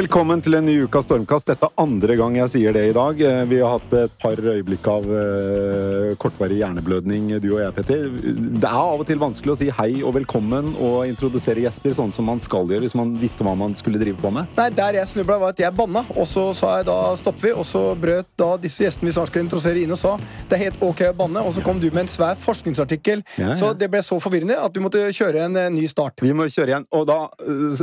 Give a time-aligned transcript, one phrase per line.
[0.00, 1.50] Velkommen til en ny uke av Stormkast.
[1.50, 3.18] Dette er andre gang jeg sier det i dag.
[3.20, 8.06] Eh, Vi har hatt et par øyeblikk av eh, kortvarig hjerneblødning, du og jeg, Petter.
[8.14, 12.14] Det er av og til vanskelig å si hei og velkommen og introdusere gjester sånn
[12.16, 14.48] som man skal gjøre hvis man visste hva man skulle drive på med.
[14.56, 17.54] Nei, Der jeg snubla, var at jeg banna, og så sa jeg da stopper vi.
[17.60, 20.16] Og så brøt da disse gjestene vi snart skal introdusere inn og sa
[20.48, 21.44] det er helt ok å banne.
[21.44, 23.26] Og så kom du med en svær forskningsartikkel.
[23.36, 23.60] Ja, ja.
[23.60, 26.24] Så det ble så forvirrende at vi måtte kjøre en eh, ny start.
[26.24, 26.92] Vi må kjøre igjen.
[26.96, 27.26] Og da,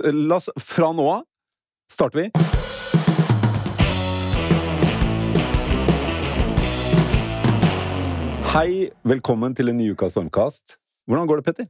[0.09, 1.25] la oss fra nå av
[1.89, 2.31] starter vi.
[8.47, 10.77] Hei, velkommen til en ny uke av Stormkast.
[11.07, 11.67] Hvordan går det, Petter?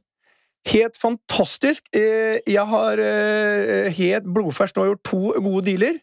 [0.68, 1.84] Helt fantastisk.
[1.94, 5.98] Eh, Jeg har eh, helt blodferskt nå gjort to gode dealer.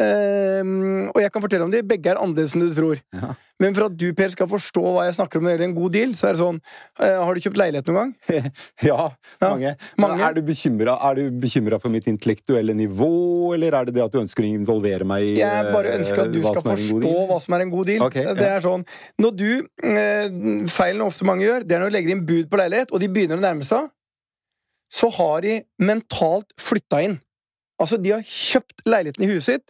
[0.00, 0.64] Eh,
[1.10, 1.82] Og jeg kan fortelle om de.
[1.86, 3.00] Begge er annerledes enn du tror.
[3.16, 3.34] Ja.
[3.60, 5.74] Men for at du, Per, skal forstå hva jeg snakker om når det gjelder en
[5.76, 6.60] god deal, så er det sånn
[7.02, 8.12] uh, Har du kjøpt leilighet noen gang?
[8.88, 9.10] Ja,
[9.42, 9.74] mange.
[10.00, 10.20] mange.
[10.24, 10.40] Er du
[11.42, 13.10] bekymra for mitt intellektuelle nivå,
[13.56, 16.32] eller er det det at du ønsker å involvere meg i Jeg bare ønsker at
[16.32, 18.04] du eh, skal forstå hva som er en god deal.
[18.06, 18.54] Ok, Det ja.
[18.56, 18.86] er sånn
[19.20, 22.62] Når du uh, Feilen ofte mange gjør, det er når du legger inn bud på
[22.62, 23.90] leilighet, og de begynner å nærme seg,
[24.90, 27.20] så har de mentalt flytta inn.
[27.80, 29.68] Altså, de har kjøpt leiligheten i huet sitt,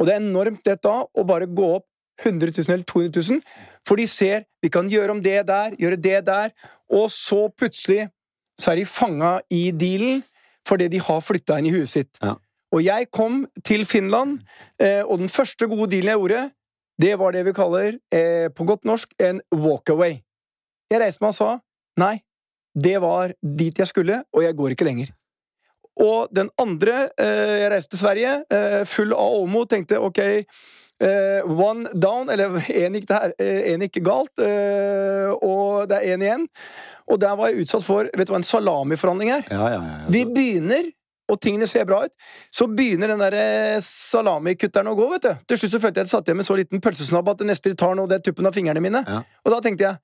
[0.00, 1.86] og det er enormt lett da å bare gå opp
[2.24, 3.42] 100 000 eller 200 000,
[3.86, 6.52] for de ser vi kan gjøre om det der, gjøre det der,
[6.92, 8.08] og så plutselig
[8.60, 10.22] så er de fanga i dealen
[10.68, 12.18] fordi de har flytta inn i huet sitt.
[12.20, 12.34] Ja.
[12.70, 14.42] Og jeg kom til Finland,
[14.78, 16.42] eh, og den første gode dealen jeg gjorde,
[17.00, 20.20] det var det vi kaller, eh, på godt norsk, en walkaway.
[20.92, 21.50] Jeg reiste meg og sa
[21.98, 22.20] nei,
[22.76, 25.10] det var dit jeg skulle, og jeg går ikke lenger.
[26.00, 30.18] Og den andre, eh, jeg reiste til Sverige, eh, full av Åmo, tenkte ok,
[31.00, 33.10] eh, one down, eller én gikk,
[33.84, 36.46] gikk galt, eh, og det er én igjen.
[37.10, 39.44] Og der var jeg utsatt for vet du hva en salamiforhandling er.
[39.50, 40.10] Ja, ja, ja, ja.
[40.14, 40.92] Vi begynner,
[41.30, 42.14] og tingene ser bra ut.
[42.54, 45.32] Så begynner den der salamikutteren å gå, vet du.
[45.50, 47.50] Til slutt så følte jeg at jeg satt igjen med så liten pølsesnabb at det
[47.50, 49.02] neste de tar nå, det er tuppen av fingrene mine.
[49.44, 49.98] Og da tenkte jeg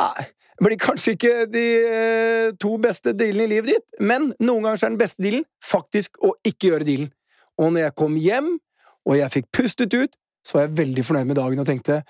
[0.00, 4.66] nei, det blir kanskje ikke de eh, to beste dealene i livet ditt, men noen
[4.66, 7.12] ganger er den beste dealen faktisk å ikke gjøre dealen.
[7.60, 8.50] Og når jeg kom hjem,
[9.08, 10.16] og jeg fikk pustet ut,
[10.46, 12.02] så var jeg veldig fornøyd med dagen og tenkte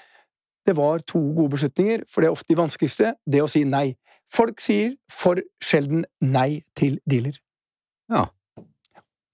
[0.68, 3.94] det var to gode beslutninger, for det er ofte de vanskeligste, det å si nei.
[4.30, 7.38] Folk sier for sjelden nei til dealer.
[8.12, 8.28] ja.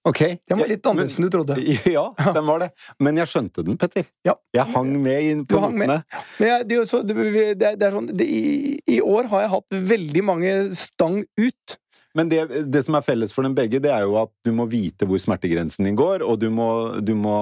[0.06, 0.20] Ok.
[0.46, 1.56] Den var litt annerledes enn du trodde.
[1.96, 2.04] Ja,
[2.36, 2.68] den var det.
[3.02, 4.06] Men jeg skjønte den, Petter.
[4.26, 4.36] Ja.
[4.54, 5.90] Jeg hang med inn på hang med.
[5.90, 6.62] notene.
[6.68, 7.16] Det, er så, det,
[7.58, 11.76] det, er- det sånn, det, i, I år har jeg hatt veldig mange stang ut.
[12.16, 12.38] Men det,
[12.72, 15.20] det som er felles for dem begge, det er jo at du må vite hvor
[15.20, 16.68] smertegrensen din går, og du må,
[17.04, 17.34] du må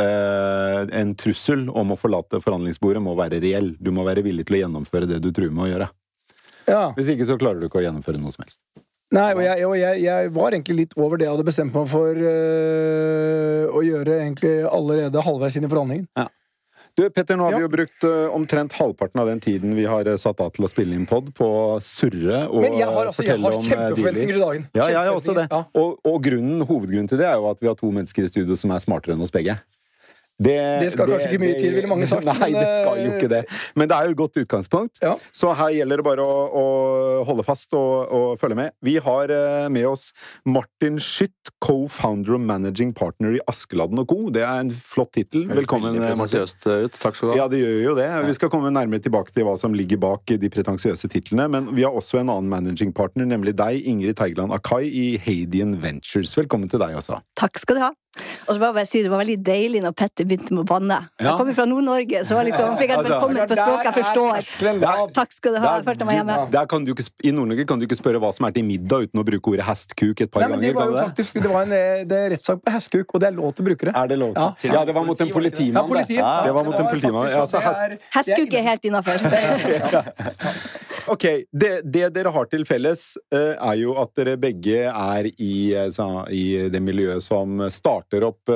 [0.00, 3.74] eh, En trussel om å forlate forhandlingsbordet må være reell.
[3.78, 5.88] Du må være villig til å gjennomføre det du truer med å gjøre.
[6.66, 6.82] Ja.
[6.96, 8.58] Hvis ikke så klarer du ikke å gjennomføre noe som helst.
[9.14, 11.86] Nei, og jeg, og jeg, jeg var egentlig litt over det jeg hadde bestemt meg
[11.92, 16.08] for øh, å gjøre egentlig allerede halvveis inn i forhandlingen.
[16.96, 17.58] Du, Petter, nå har Ja.
[17.60, 20.64] vi jo brukt uh, omtrent halvparten av den tiden vi har eh, satt av til
[20.64, 23.66] å spille inn pod på å surre og Men jeg har, altså, jeg har eh,
[23.66, 24.64] kjempeforventninger i til dagen.
[24.72, 25.44] Ja, jeg har også det.
[25.52, 25.60] Ja.
[25.76, 28.56] Og, og grunnen, hovedgrunnen til det er jo at vi har to mennesker i studio
[28.56, 29.58] som er smartere enn oss begge.
[30.36, 33.08] Det, Det skal kanskje ikke mye til, ville mange sagt, Nei, men, det skal jo
[33.08, 33.42] eh, ikke det.
[33.78, 35.00] Men det er jo et godt utgangspunkt.
[35.00, 35.14] Ja.
[35.32, 36.64] Så her gjelder det bare å, å
[37.28, 38.74] holde fast og, og følge med.
[38.84, 40.10] Vi har eh, med oss
[40.44, 41.32] Martin Schytt,
[41.64, 44.18] co-founder og managing partner i Askeladden og co.
[44.34, 45.48] Det er en flott tittel.
[45.48, 46.44] Velkommen, eh, Martin.
[46.44, 47.00] ut.
[47.00, 47.40] Takk skal du ha.
[47.40, 48.10] Ja, det gjør jo det.
[48.28, 51.48] Vi skal komme nærmere tilbake til hva som ligger bak de pretensiøse titlene.
[51.48, 55.78] Men vi har også en annen managing partner, nemlig deg, Ingrid Teigeland Akai i Hadian
[55.80, 56.36] Ventures.
[56.36, 57.22] Velkommen til deg også.
[57.40, 57.94] Takk skal du ha.
[58.46, 60.98] Og så bare si Det var veldig deilig når Petter begynte med å banne.
[61.20, 61.24] Ja.
[61.30, 65.12] Jeg kommer fra Nord-Norge, så var liksom, fikk jeg Altså, velkommen på språk jeg forstår.
[65.16, 65.66] Takk skal du ha.
[65.66, 66.50] Der- Jeg følte meg hjemme.
[66.50, 69.06] der kan du ikke, I Nord-Norge kan du ikke spørre hva som er til middag
[69.08, 70.62] uten å bruke ordet hestkuk et par Nei, ganger.
[70.66, 73.28] det var jo faktisk det var en eh, det er rettssak på hestkuk, og det
[73.28, 73.94] er lov til å bruke det.
[73.96, 74.70] Er det lov til?
[74.72, 76.06] Ja, det var mot en Ja, politimann, det.
[76.08, 77.28] Det var mot en politimann.
[77.30, 79.16] Ja, altså, hest, Hestkuk er helt innafor.
[81.06, 81.22] Ok,
[81.54, 86.00] det, det dere har til felles, eh, er jo at dere begge er i, eh,
[86.34, 88.50] i det miljøet som starter opp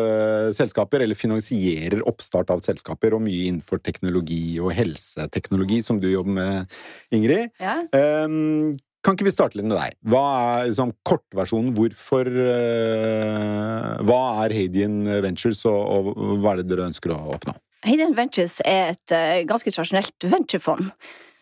[0.56, 1.59] selskaper, eller finansierer
[2.08, 6.78] oppstart av selskaper, og mye innenfor teknologi og helseteknologi, som du jobber med,
[7.14, 7.50] Ingrid.
[7.62, 7.80] Ja.
[7.94, 9.96] Um, kan ikke vi starte litt med deg?
[10.12, 10.24] Hva
[10.60, 11.72] er liksom, kortversjonen?
[11.76, 17.56] Hvorfor uh, Hva er Hadian Ventures, og, og hva er det dere ønsker å oppnå?
[17.86, 20.92] Hadian Ventures er et uh, ganske tradisjonelt venturefond.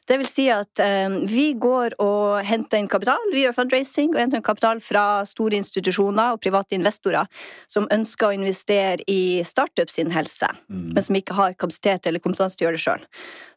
[0.08, 3.20] Det vil si at eh, vi går og henter inn kapital.
[3.32, 7.28] Vi gjør fundraising og henter inn kapital fra store institusjoner og private investorer
[7.68, 12.56] som ønsker å investere i startups sin helse, men som ikke har kapasitet eller kompetanse
[12.56, 13.04] til å gjøre det sjøl.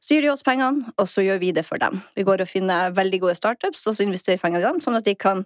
[0.04, 2.02] Så gir de oss pengene, og så gjør vi det for dem.
[2.18, 5.08] Vi går og finner veldig gode startups, og så investerer pengene i dem, sånn at
[5.08, 5.46] de kan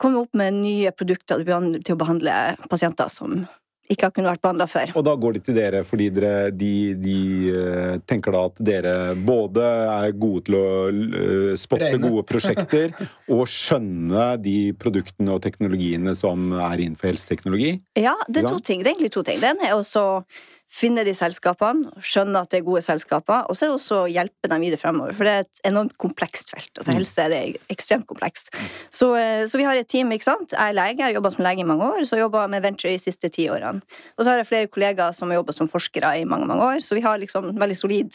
[0.00, 2.36] komme opp med nye produkter til å behandle
[2.70, 3.42] pasienter som
[3.90, 4.92] ikke har kunnet vært behandla før.
[4.98, 7.16] Og da går de til dere fordi dere, de, de
[7.52, 12.04] eh, tenker da at dere både er gode til å eh, spotte Regne.
[12.06, 12.94] gode prosjekter
[13.34, 17.74] og skjønne de produktene og teknologiene som er innenfor helseteknologi.
[17.98, 18.84] Ja, det er to ting.
[18.84, 19.42] Det er egentlig to ting.
[19.42, 20.22] Den er også
[20.70, 24.78] finne de selskapene, skjønne at det er gode selskaper, og så også hjelpe dem videre
[24.80, 25.16] fremover.
[25.18, 26.70] For det er et enormt komplekst felt.
[26.78, 28.52] Altså helse er ekstremt komplekst.
[28.94, 30.54] Så, eh, så vi har et team, ikke sant.
[30.54, 32.94] Jeg er lege, jeg har jobba som lege i mange år, så jobba med venture
[32.94, 33.82] de siste ti årene.
[34.16, 36.84] Og så har jeg flere kollegaer som har jobba som forskere i mange, mange år,
[36.86, 38.14] så vi har liksom en veldig solid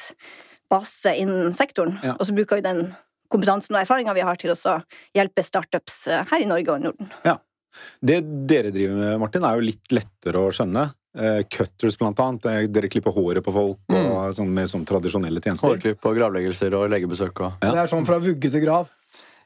[0.72, 2.00] base innen sektoren.
[2.04, 2.16] Ja.
[2.16, 2.88] Og så bruker vi den
[3.34, 4.80] kompetansen og erfaringa vi har til å
[5.16, 7.12] hjelpe startups eh, her i Norge og Norden.
[8.02, 10.90] Det dere driver med, Martin, er jo litt lettere å skjønne.
[11.16, 12.46] Eh, Cutters, blant annet.
[12.52, 15.72] Eh, Dere klipper håret på folk og sånn, med sånn tradisjonelle tjenester.
[15.78, 17.72] Hårklipp og gravleggelser og legebesøk og Ja.
[17.72, 18.90] Det er sånn fra vugge til grav.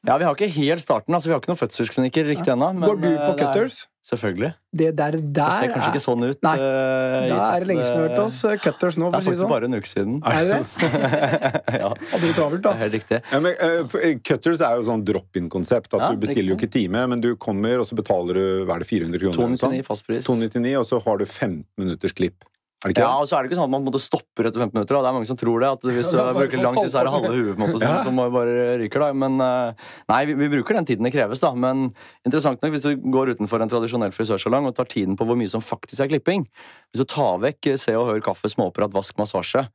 [0.07, 2.71] Ja, vi har ikke helt starten, altså vi har ikke noen fødselsklinikker riktig ennå.
[2.85, 3.81] Går du eh, på cutters?
[3.83, 3.95] er-?
[4.09, 4.53] Selvfølgelig.
[4.79, 6.39] Det der, Det der ser kanskje ikke sånn ut.
[6.45, 6.53] Nei.
[6.57, 9.25] uh, Da er det lenge siden du har hørt oss eh, Cutters nå, Det er
[9.27, 9.51] faktisk sånn.
[9.51, 10.15] bare en uke siden.
[10.25, 10.79] Er det det?
[11.83, 12.71] ja, Hadde du travelt, det da?
[12.73, 13.19] er helt riktig.
[13.29, 15.91] Ja, men, uh, eh, Cutters er jo sånn drop-in-konsept.
[15.93, 18.79] At Ja, Du bestiller jo ikke time, men du kommer, og så betaler du hva
[18.79, 19.35] er det, 400 kroner.
[19.35, 19.77] eller noe sånt?
[19.77, 20.25] 299 fastpris.
[20.31, 22.48] 299, og så har du 15 minutters klipp.
[22.79, 23.19] Er det ikke Ja, det?
[23.19, 24.95] og så er det ikke sånn at man måtte stopper etter 15 minutter.
[24.95, 25.01] Da.
[25.03, 25.67] Det er mange som tror det.
[25.75, 27.89] At hvis du bruker lang tid, så er det halve huet på en måte, sånn,
[27.89, 28.03] Ja.
[28.07, 28.99] som bare ryker.
[29.03, 29.09] Da.
[29.19, 29.73] Men eh,
[30.07, 31.41] nei, vi, vi bruker den tiden det kreves.
[31.43, 31.51] Da.
[31.59, 31.89] Men
[32.23, 35.51] interessant nok, hvis du går utenfor en tradisjonell frisørsalong og tar tiden på hvor mye
[35.51, 39.11] som faktisk er klipping Hvis du tar vekk eh, se og hør, kaffe, småprat, vask,
[39.19, 39.65] massasje,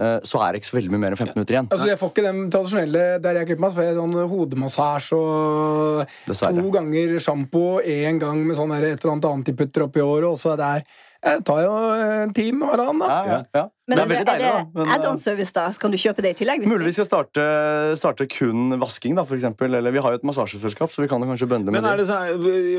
[0.00, 1.68] eh, så er det ikke så veldig mye mer enn 15 minutter igjen.
[1.68, 5.12] Altså, Jeg får ikke den tradisjonelle der jeg klipper meg, så får jeg sånn hodemassasje
[5.20, 6.56] og Dessverre.
[6.56, 10.54] to ganger sjampo, én gang med sånn et eller annet antiputter oppi håret, og så
[10.54, 11.72] er det der Jeg tar jo
[12.24, 13.16] en time og halvannen, da.
[13.26, 13.92] Ja, ja, ja.
[13.92, 14.82] Men det er det, veldig deilig, da.
[14.82, 15.64] er det eh, da?
[15.80, 16.62] Kan du kjøpe det i tillegg?
[16.62, 17.44] hvis Mulig vi skal starte,
[17.98, 19.74] starte kun vasking, da, for eksempel.
[19.78, 22.00] Eller vi har jo et massasjeselskap, så vi kan jo kanskje bønde med Men er
[22.00, 22.18] det Så,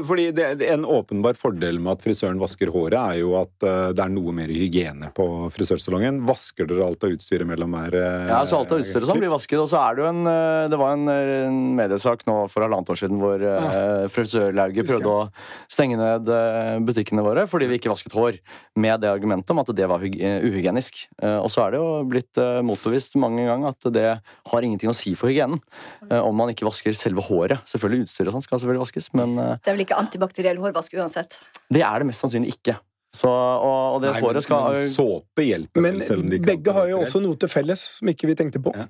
[0.07, 4.03] fordi det, En åpenbar fordel med at frisøren vasker håret, er jo at eh, det
[4.03, 6.21] er noe mer hygiene på frisørsalongen.
[6.27, 9.33] Vasker dere alt av utstyret mellom hver eh, Ja, så alt av utstyret sånn blir
[9.33, 9.59] vasket.
[9.63, 12.67] Og så er det jo en eh, Det var en, eh, en mediesak nå for
[12.67, 14.07] halvannet år siden hvor ja.
[14.11, 15.25] frisørlauget prøvde å
[15.71, 18.39] stenge ned eh, butikkene våre fordi vi ikke vasket hår,
[18.77, 20.96] med det argumentet om at det var eh, uhygienisk.
[21.21, 24.07] Eh, og så er det jo blitt uh, motbevist mange ganger at det
[24.51, 25.61] har ingenting å si for hygienen
[26.09, 27.63] eh, om man ikke vasker selve håret.
[27.69, 30.97] Selvfølgelig utstyret og sånn skal selvfølgelig vaskes, men eh, Det er vel ikke antibakteriell hårvask
[30.99, 31.39] uansett?
[31.73, 32.77] det er det mest sannsynlig ikke.
[33.17, 36.49] Så, og, og det Nei, håret skal men, såpe hjelper Men selv om de ikke
[36.51, 38.73] begge har jo også noe til felles som ikke vi tenkte på.
[38.75, 38.85] Ja.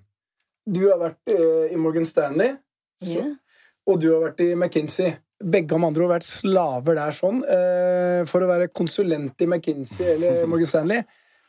[0.68, 2.57] Du har vært eh, i Morgan Stanley,
[3.00, 3.27] så, Ja.
[3.88, 5.13] og du har vært i McKinsey.
[5.38, 7.44] Begge har med andre ord vært slaver der sånn.
[7.45, 11.06] Eh, for å være konsulent i McKinsey eller Morgan Stanley,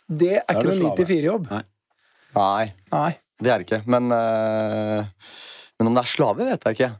[0.08, 1.50] det er er ikke noen 9-4-jobb.
[1.52, 1.64] Nei.
[2.92, 3.10] Nei.
[3.38, 3.82] Det er det ikke.
[3.90, 5.28] Men, uh,
[5.78, 6.90] men om det er slave, vet jeg ikke.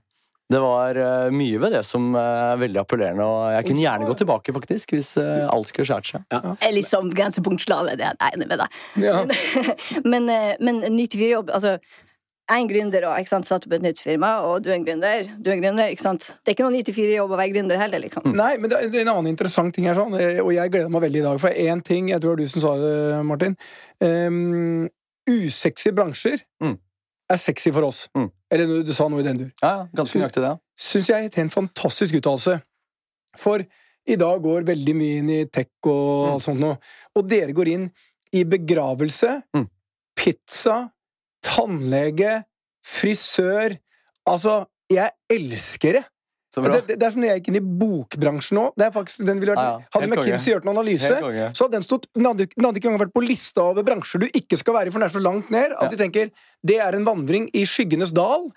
[0.49, 4.07] Det var uh, mye ved det som eh, er veldig appellerende, og jeg kunne gjerne
[4.09, 6.25] gå tilbake, faktisk, hvis alt skulle skjært seg.
[6.33, 8.79] Jeg er litt som grensepunktslave, det er jeg enig med deg.
[9.05, 9.19] Ja.
[10.13, 10.31] Men,
[10.65, 11.75] men 9-4-jobb altså,
[12.49, 15.27] Jeg er en gründer og satt opp et nytt firma, og du er en gründer.
[15.37, 16.31] Du er en gründer, ikke sant?
[16.45, 18.25] Det er ikke noen 9-4-jobb å være gründer heller, liksom.
[18.33, 21.03] Nei, men det er en annen interessant ting her, sånn, eh, og jeg gleder meg
[21.05, 21.41] veldig i dag.
[21.43, 23.57] For én ting, jeg tror det var du som sa det, Martin
[24.01, 24.89] um,
[25.29, 26.79] Usexy bransjer Mm.
[27.31, 28.09] er sexy for oss.
[28.17, 28.31] Mm.
[28.51, 29.51] Eller du, du sa noe i den dur.
[29.63, 30.55] Ja, ja, ganske nøyaktig det.
[30.81, 32.63] Syns jeg er en fantastisk uttalelse.
[33.37, 33.61] For
[34.09, 36.33] i dag går veldig mye inn i tech og Mm.
[36.33, 36.79] alt sånt noe.
[37.15, 37.91] Og dere går inn
[38.33, 39.69] i begravelse, Mm.
[40.17, 40.91] pizza,
[41.45, 42.43] tannlege,
[42.85, 43.77] frisør
[44.29, 46.05] Altså, jeg elsker det!
[46.59, 48.65] Det, det, det er som når jeg gikk inn i bokbransjen nå.
[48.77, 49.91] Det er faktisk, den ville vært, ah, ja.
[49.95, 50.09] Hadde.
[50.11, 51.11] McKinsey gjort en analyse,
[51.55, 54.25] så hadde den, stått, den, hadde, den hadde ikke engang vært på lista over bransjer
[54.25, 55.91] du ikke skal være i, for den er så langt ned at Ja.
[55.93, 56.33] de tenker
[56.67, 58.49] det er en vandring i skyggenes dal.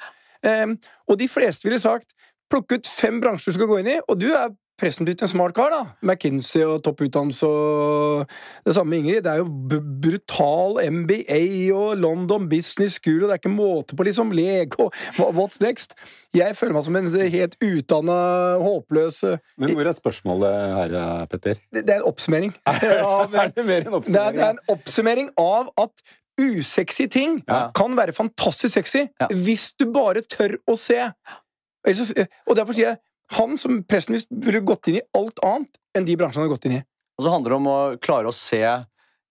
[0.41, 2.15] Um, og de fleste ville sagt
[2.51, 4.49] plukk ut fem bransjer du skal gå inn i, og du er
[4.81, 5.81] presumptivt en smart kar, da.
[6.01, 8.25] McKinsey og topputdannelse og
[8.65, 9.23] det samme med Ingrid.
[9.27, 11.41] Det er jo brutal MBA
[11.75, 14.89] og London Business School, og det er ikke måte på liksom Lego.
[15.21, 15.93] og What's next?
[16.33, 18.17] Jeg føler meg som en helt utdanna,
[18.63, 21.59] håpløs eh, Men hvor er spørsmålet her, eh, Petter?
[21.75, 22.53] Det det er en oppsummering.
[22.65, 25.91] av- Er det mer enn det, er, det er en oppsummering av at
[26.41, 27.67] usexy ting Ja.
[27.75, 29.27] kan være fantastisk sexy Ja.
[29.29, 31.11] hvis du bare tør å se.
[32.47, 32.97] Og derfor sier jeg
[33.37, 36.67] han som presten burde gått inn i alt annet enn de bransjene han har gått
[36.69, 36.83] inn i.
[37.17, 38.61] Og så handler det om å klare å se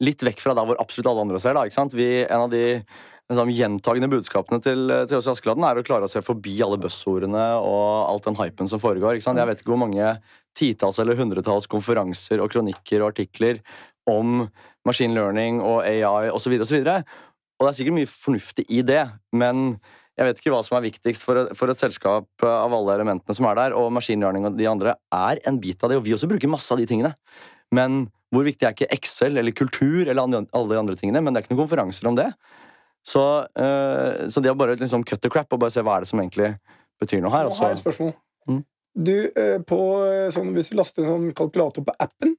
[0.00, 1.56] litt vekk fra der hvor absolutt alle andre ser.
[1.56, 1.96] Da, ikke sant?
[1.96, 6.08] Vi, en av de liksom, gjentagende budskapene til, til oss i Askeladden er å klare
[6.08, 9.18] å se forbi alle buzzordene og alt den hypen som foregår.
[9.18, 9.40] Ikke sant?
[9.40, 10.14] Jeg vet ikke hvor mange
[10.56, 13.60] titalls eller hundretalls konferanser og kronikker og artikler
[14.10, 14.46] om
[14.88, 16.56] machine learning og AI osv.
[16.56, 17.28] Og, så videre, og, så
[17.60, 19.02] og det er sikkert mye fornuftig i det,
[19.36, 19.74] men
[20.18, 23.36] jeg vet ikke hva som er viktigst for et, for et selskap av alle elementene
[23.36, 26.04] som er der, og machine learning og de andre er en bit av det, og
[26.04, 27.14] vi også bruker masse av de tingene.
[27.74, 31.22] Men hvor viktig er ikke Excel eller kultur eller alle de andre tingene?
[31.22, 32.28] Men det er ikke noen konferanser om det.
[33.06, 33.22] Så,
[33.58, 36.10] øh, så det å bare liksom cut the crap og bare se hva er det
[36.10, 36.52] som egentlig
[37.00, 38.12] betyr noe her Nå har jeg et spørsmål.
[38.50, 38.60] Mm.
[39.06, 42.34] Du, eh, på, eh, sånn, hvis du laster en sånn kalkulator på appen,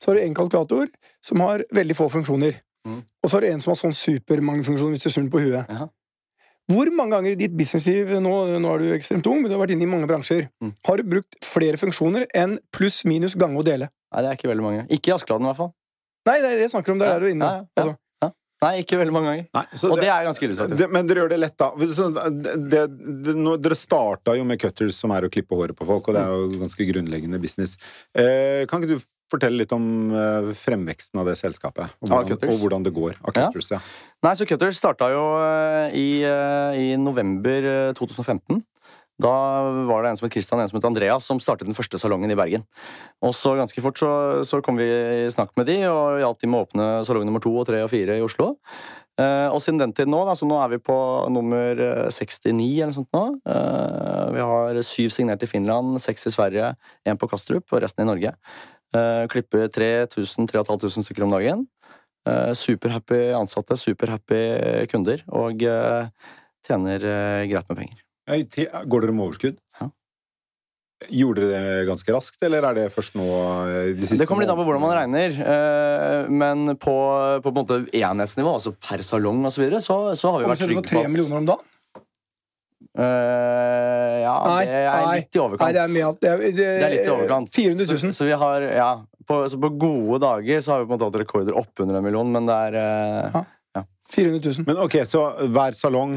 [0.00, 0.88] så har du en kalkulator
[1.24, 2.62] som har veldig få funksjoner.
[2.86, 3.02] Mm.
[3.02, 5.42] Og så har du en som har sånn supermange funksjoner hvis du snur den på
[5.44, 5.68] huet.
[5.68, 5.90] Jaha.
[6.68, 9.62] Hvor mange ganger i ditt businessliv nå, nå er du ekstremt ung, men du har
[9.66, 10.72] vært inne i mange bransjer, Mm.
[10.88, 13.88] har du brukt flere funksjoner enn pluss, minus, gange og dele?
[14.12, 14.86] Nei, det er ikke veldig mange.
[14.90, 15.72] Ikke i Askeladden, i hvert fall.
[16.26, 16.98] Nei, det er det jeg snakker om.
[16.98, 17.44] Det er Ja, der du er inne.
[17.46, 17.82] ja, ja, ja.
[17.84, 17.96] Altså,
[18.64, 19.46] Nei, ikke veldig mange ganger.
[19.52, 20.90] Nei, så Og det er ganske illustrativt.
[20.90, 21.70] men dere gjør det lett, da.
[21.92, 22.06] Så
[22.72, 22.82] det,
[23.22, 26.14] det, nå, dere starta jo med cutters, som er å klippe håret på folk, og
[26.16, 27.76] det er jo ganske grunnleggende business.
[28.16, 31.96] Eh, kan ikke du fortelle litt om eh, fremveksten av det selskapet?
[32.02, 32.52] Og hvordan, Cutters?
[32.52, 33.48] og hvordan det går av Ja.
[33.48, 33.80] cutters, ja.
[34.22, 38.62] Nei, så Cutters starta jo eh, i, eh, i november eh, 2015.
[39.16, 39.32] Da
[39.88, 41.96] var det en som het Christian og en som het Andreas, som startet den første
[41.96, 42.66] salongen i Bergen.
[43.24, 44.10] Og så ganske fort så,
[44.44, 47.40] så kom vi i snakk med de, og hjalp de med å åpne salong nummer
[47.40, 48.58] to og tre og fire i Oslo.
[49.16, 50.96] Eh, og siden den tid nå, da, så nå er vi på
[51.32, 53.24] nummer eh, 69 eller noe sånt nå.
[53.48, 56.74] Eh, vi har syv signert i Finland, seks i Sverige,
[57.08, 58.34] én på Kastrup og resten i Norge.
[58.94, 61.66] Eh, klipper 3000-3500 stykker om dagen.
[62.28, 66.08] Eh, Superhappy ansatte, superhappy kunder, og eh,
[66.66, 67.06] tjener
[67.50, 68.02] greit med penger.
[68.86, 69.60] Går dere med overskudd?
[69.80, 69.90] Ja.
[71.12, 73.26] Gjorde dere det ganske raskt, eller er det først nå
[73.98, 75.36] de siste Det kommer litt an på hvordan man regner,
[76.32, 76.94] men på,
[77.44, 80.48] på, på en måte enhetsnivå, altså per salong osv., så, videre, så så har vi
[80.48, 81.75] vært trygge Omsetter du trygge for på tre millioner om dagen?
[82.96, 85.16] Eh, ja, Nei, det er nei.
[85.20, 85.64] litt i overkant.
[85.66, 86.12] Nei, det er mye.
[86.20, 87.50] Det er, det Det er litt i overkant.
[87.52, 88.14] 400 000.
[88.16, 88.92] så vi har, ja,
[89.28, 92.06] på, så på gode dager så har vi på en måte hatt rekorder oppunder en
[92.06, 93.42] million, men det er uh,
[93.76, 93.84] Ja.
[94.14, 94.64] 400 000.
[94.70, 96.16] Men ok, så hver salong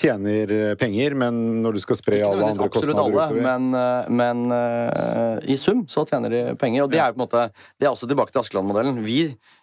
[0.00, 4.40] tjener eh, penger, men når du skal spre alle andre kostnader alle, utover men, men
[4.50, 6.86] uh, i sum så tjener de penger.
[6.86, 7.44] Og det er på en måte
[7.76, 8.98] Det er også tilbake til Askeland-modellen.
[9.04, 9.18] Vi,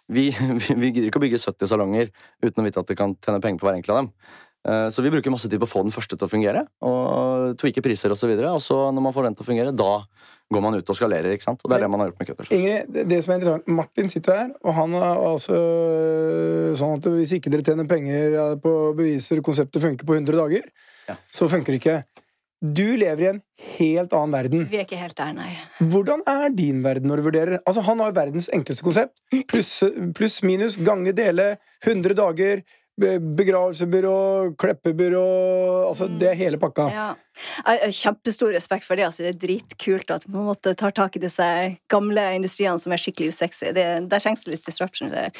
[0.08, 2.14] vi, vi, vi gidder ikke å bygge 70 salonger
[2.46, 4.14] uten å vite at de kan tjene penger på hver enkelt av dem.
[4.68, 7.56] Eh, Så vi bruker masse tid på å få den første til å fungere, og
[7.56, 8.28] tweake priser osv.
[8.28, 9.92] Og, så og så når man får den til å fungere, da
[10.52, 11.32] går man ut og skalerer.
[11.32, 11.62] ikke sant?
[11.64, 12.50] Og det er det man har gjort med Cutters.
[12.52, 15.56] Ingrid, det- som er interessant Martin sitter her, og han er altså
[16.76, 20.64] sånn at hvis ikke dere tjener penger eh, på beviser konseptet funker på 100 dager,
[21.08, 21.16] Ja.
[21.32, 22.04] så funker det ikke.
[22.62, 23.42] Du lever i en
[23.78, 24.66] helt annen verden.
[24.68, 25.56] Vi er ikke helt der, nei.
[25.80, 27.58] Hvordan er din verden når du vurderer?
[27.66, 29.16] Altså, Han har verdens enkleste konsept.
[29.48, 29.82] Pluss,
[30.14, 31.56] plus, minus, gange, dele.
[31.82, 32.62] 100 dager.
[33.00, 34.14] Be- Begravelsebyrå,
[34.60, 35.24] kleppebyrå
[35.88, 36.86] Altså, det er hele pakka.
[36.92, 37.08] Ja.
[37.64, 39.06] Jeg har kjempestor respekt for det.
[39.08, 41.46] Altså, det er dritkult at man måte tar tak i disse
[41.92, 43.72] gamle industriene som er skikkelig usexy.
[43.76, 45.12] Det, der trengs det litt disruption.
[45.14, 45.30] Det,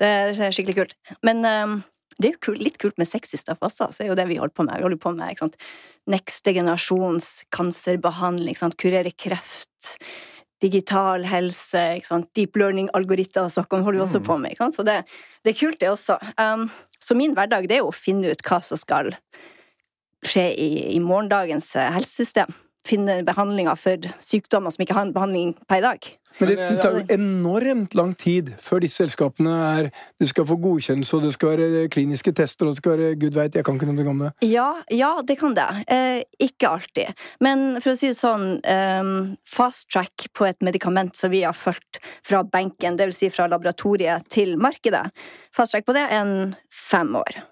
[0.00, 0.98] det er skikkelig kult.
[1.26, 1.78] Men um,
[2.18, 3.90] det er jo kult, litt kult med sexy stuff også.
[3.94, 4.78] Så er jo det vi holder på med.
[4.78, 5.60] Vi holder på med ikke sant?
[6.08, 8.54] neste generasjons kanserbehandling.
[8.54, 8.78] Ikke sant?
[8.80, 9.98] Kurere kreft.
[10.62, 11.82] Digital helse,
[12.34, 14.58] deep learning-algoritmer og sånn holder vi også på med.
[14.74, 15.00] Så det,
[15.46, 16.18] det er kult, det også.
[16.34, 16.66] Um,
[16.98, 19.12] så min hverdag det er jo å finne ut hva som skal
[20.26, 22.50] skje i, i morgendagens eh, helsesystem.
[22.88, 26.08] Finne behandlinger for sykdommer som ikke har en behandling per i dag.
[26.38, 29.88] Men det, tar jo enormt lang tid før disse selskapene er
[30.20, 33.34] Du skal få godkjennelse, og det skal være kliniske tester, og det skal være Gud
[33.34, 34.30] veit, jeg kan ikke noe om det.
[34.46, 35.66] Ja, ja, det kan det.
[35.90, 37.26] Eh, ikke alltid.
[37.44, 39.12] Men for å si det sånn, eh,
[39.48, 43.18] fast track på et medikament som vi har fulgt fra benken, dvs.
[43.18, 45.08] Si fra laboratoriet til markedet,
[45.54, 47.42] fast track på det er en fem år.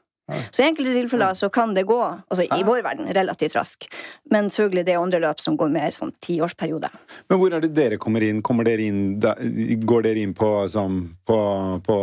[0.50, 3.86] Så i enkelte tilfeller så kan det gå, altså i vår verden, relativt rask.
[4.32, 6.90] Men selvfølgelig det er andre løp som går mer sånn tiårsperiode.
[7.30, 8.42] Men hvor er det dere kommer inn?
[8.42, 9.20] Kommer dere inn
[9.86, 11.38] går dere inn på, sånn, på,
[11.86, 11.98] på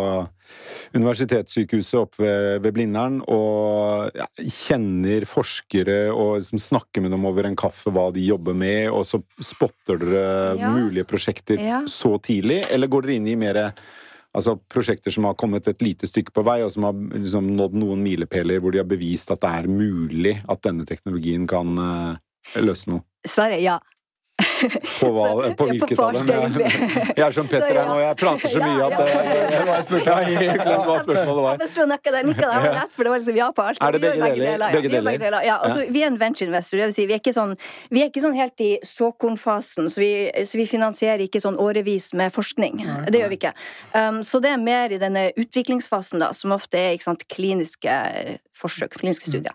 [0.93, 7.47] universitetssykehuset oppe ved, ved Blindern og ja, kjenner forskere og som snakker med dem over
[7.49, 10.23] en kaffe hva de jobber med, og så spotter dere
[10.59, 10.69] Ja.
[10.69, 11.81] mulige prosjekter Ja.
[11.89, 12.63] så tidlig?
[12.71, 13.73] Eller går dere inn i mer
[14.33, 17.77] Altså prosjekter som har kommet et lite stykke på vei, og som har liksom nådd
[17.77, 22.61] noen milepæler hvor de har bevist at det er mulig at denne teknologien kan eh,
[22.65, 23.05] løse noe.
[23.29, 23.77] Svaret er ja.
[24.99, 26.27] På, hva, Så- på ja, hvilket på av dem?
[26.27, 29.05] Jeg, jeg er som Petter her nå, jeg prater så Ja, mye at ja.
[29.07, 31.57] jeg, har glemt hva spørsmålet var.
[31.63, 33.81] Jeg tror nikka der, nikka der, rett, for det var liksom ja på alt.
[33.83, 34.65] Er det gjør begge deler?
[34.67, 34.71] ja.
[34.77, 35.25] Begge Vi, begge deler?
[35.25, 35.47] deler.
[35.47, 37.55] Ja, altså, vi er en venture-investor, det vil si vi er ikke sånn,
[37.93, 40.11] vi er ikke sånn helt i såkornfasen, så vi,
[40.45, 42.81] så vi finansierer ikke sånn årevis med forskning.
[43.09, 43.53] Det gjør vi ikke.
[43.93, 48.37] Um, så det er mer i denne utviklingsfasen, da, som ofte er sant, kliniske eh,
[48.55, 49.53] forsøk, kliniske studier.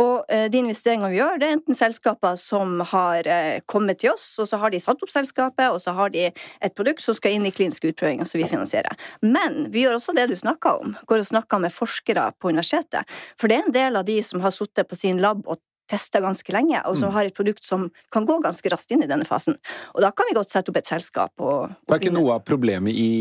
[0.00, 4.14] Og uh, de investeringene vi gjør, det er enten selskaper som har uh, kommet til
[4.16, 7.16] oss, og så har de satt opp selskapet, og så har de et produkt som
[7.16, 8.98] skal inn i kliniske utprøvinger som vi finansierer.
[9.22, 10.96] Men vi gjør også det du snakka om.
[11.08, 13.08] Går og snakker med forskere på universitetet.
[13.40, 16.20] For det er en del av de som har sittet på sin lab og testa
[16.20, 17.00] ganske lenge, og Mm.
[17.00, 19.56] som har et produkt som kan gå ganske raskt inn i denne fasen.
[19.94, 22.34] Og da kan vi godt sette opp et selskap og, og Det er ikke noe
[22.34, 23.12] av problemet i,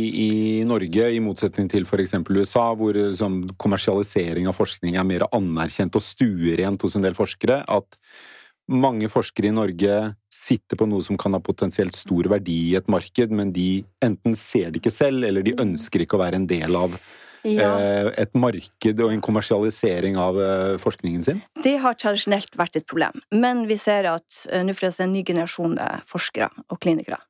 [0.59, 2.13] i Norge, i motsetning til f.eks.
[2.27, 7.63] USA, hvor sånn, kommersialisering av forskning er mer anerkjent og stuerent hos en del forskere,
[7.67, 7.99] at
[8.67, 10.15] mange forskere i Norge
[10.47, 14.35] sitter på noe som kan ha potensielt stor verdi i et marked, men de enten
[14.39, 16.99] ser det ikke selv, eller de ønsker ikke å være en del av
[17.47, 17.77] Ja.
[17.79, 21.41] eh, et marked og en kommersialisering av eh, forskningen sin.
[21.63, 25.13] Det har tradisjonelt vært et problem, men vi ser at eh, nå får vi en
[25.13, 27.21] ny generasjon med forskere og klinikere.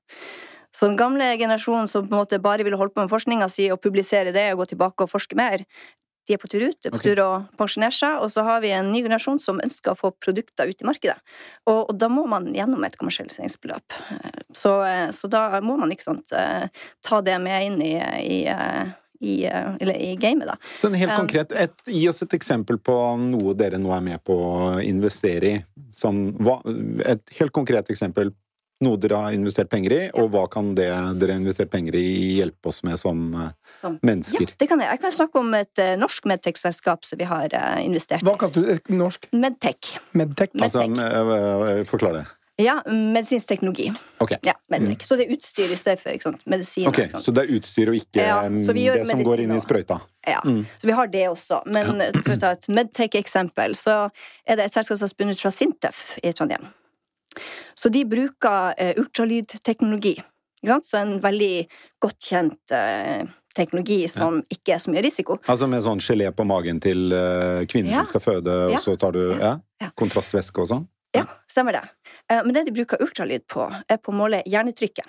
[0.73, 3.69] Så den gamle generasjonen som på en måte bare ville holde på med forskninga si
[3.73, 5.63] og publisere det og gå tilbake og forske mer,
[6.27, 7.15] de er på tur ut, de er på okay.
[7.15, 7.29] tur å
[7.59, 10.83] pensjonere seg, og så har vi en ny generasjon som ønsker å få produkter ut
[10.83, 11.15] i markedet.
[11.69, 13.97] Og, og da må man gjennom et kommersialiseringsbeløp.
[14.17, 16.67] Eh, Så, eh, så da må man ikke sant, eh,
[17.05, 17.93] ta det med inn i,
[18.23, 18.39] i,
[19.19, 20.57] i, eller i gamet, da.
[20.79, 24.23] Så en helt konkret, et, Gi oss et eksempel på noe dere nå er med
[24.27, 25.61] på å investere i.
[25.95, 26.59] Som, hva,
[27.07, 28.33] et helt konkret eksempel.
[28.85, 30.85] Noe dere har investert penger i, og hva kan det
[31.17, 32.03] dere har investert penger i,
[32.37, 33.49] hjelpe oss med som eh,
[33.81, 34.45] Som- mennesker?
[34.51, 34.89] Ja, det kan jeg.
[34.93, 38.37] Jeg kan snakke om et eh, norsk medtech-selskap som vi har investert investert Hva i.
[38.37, 38.81] kalte du det?
[38.93, 39.95] Norsk Medtech.
[40.13, 40.53] medtech?
[40.53, 42.25] Med- Altså, eh, eh, forklar det.
[42.59, 43.91] Ja, medisinsk teknologi.
[44.21, 44.31] Ok.
[44.45, 45.01] Ja, medtech.
[45.05, 46.87] Så det er utstyr i stedet for medisin.
[46.89, 47.01] Ok.
[47.13, 49.99] Så det er utstyr og ikke Ja, mm, det som går inn i sprøyta?
[50.27, 50.65] Ja, Mm.
[50.77, 51.63] så vi har det også.
[51.65, 54.11] Men eh, for å ta et medtech-eksempel, så
[54.47, 56.65] er det et selskap som er spunnet fra Sintef i Trondheim.
[57.75, 60.15] Så de bruker eh, ultralydteknologi.
[60.63, 60.85] Ikke sant?
[60.89, 61.67] Så en veldig
[62.01, 63.27] godt kjent eh,
[63.57, 65.37] teknologi som ikke er så mye risiko.
[65.49, 68.03] Altså med sånn gelé på magen til eh, kvinner Ja.
[68.03, 68.75] som skal føde, Ja.
[68.77, 69.89] og så tar du ja, Ja.
[69.97, 70.87] kontrastvæske og sånn?
[71.15, 71.83] Ja, stemmer det.
[72.29, 75.05] Eh, Men det de bruker ultralyd på, er på å måle hjernetrykket.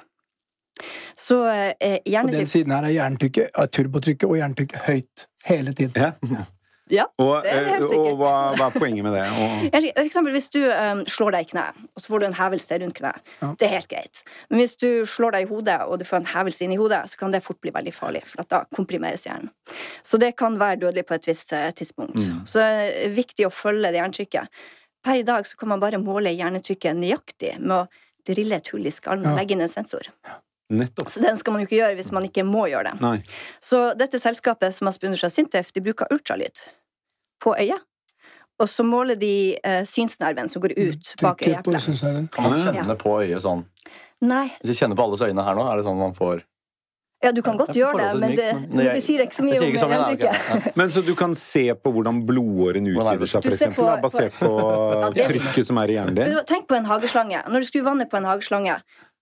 [1.16, 5.96] Så eh, På den siden her er hjernetrykket, er turbotrykket og hjernetrykket høyt hele tiden.
[5.96, 6.12] Ja.
[6.90, 8.06] Ja, Og, det er helt sikkert.
[8.12, 9.24] og hva, hva er poenget med det?
[9.42, 12.36] Og, For eksempel hvis du um, slår deg i kneet, og så får du en
[12.38, 13.32] hevelse rundt kneet.
[13.42, 13.50] Ja.
[13.60, 14.22] Det er helt greit.
[14.50, 17.02] Men hvis du slår deg i hodet, og du får en hevelse inn i hodet,
[17.12, 19.50] så kan det fort bli veldig farlig, for at da komprimeres hjernen.
[20.06, 22.16] Så det kan være dødelig på et visst eh, tidspunkt.
[22.24, 22.42] Mm.
[22.48, 24.48] Så det er viktig å følge det jerntrykket.
[25.04, 27.86] Per i dag så kan man bare måle hjernetrykket nøyaktig med å
[28.28, 29.38] drille et hull i skallen og Ja.
[29.40, 30.08] legge inn en sensor.
[30.70, 31.08] nettopp.
[31.08, 33.00] Så Den skal man jo ikke gjøre hvis man ikke må gjøre det.
[33.00, 33.22] Nei.
[33.64, 36.60] Så dette selskapet som har spunnet fra Sintef, de bruker ultralyd
[37.42, 37.84] på øyet.
[38.58, 42.30] Og så måler de eh, synsnerven som går ut bak øyeeplet.
[42.34, 43.64] Kan man kjenne på øyet sånn?
[44.18, 46.42] Nei, Hvis jeg kjenner på alles øyne her nå, er det sånn man får
[47.18, 49.56] ja, du kan godt gjøre det, men det, men men det sier ikke så mye
[49.58, 50.20] om ikke så mye, da, ok.
[50.22, 50.66] jerntrykket.
[50.68, 50.72] Ja.
[50.78, 54.50] Men så du kan se på hvordan blodåren er utvider seg, f.eks., basert på
[55.16, 56.36] trykket som er i hjernen din?
[56.46, 57.40] Tenk på en hageslange.
[57.50, 58.76] Når du skrur vannet på en hageslange,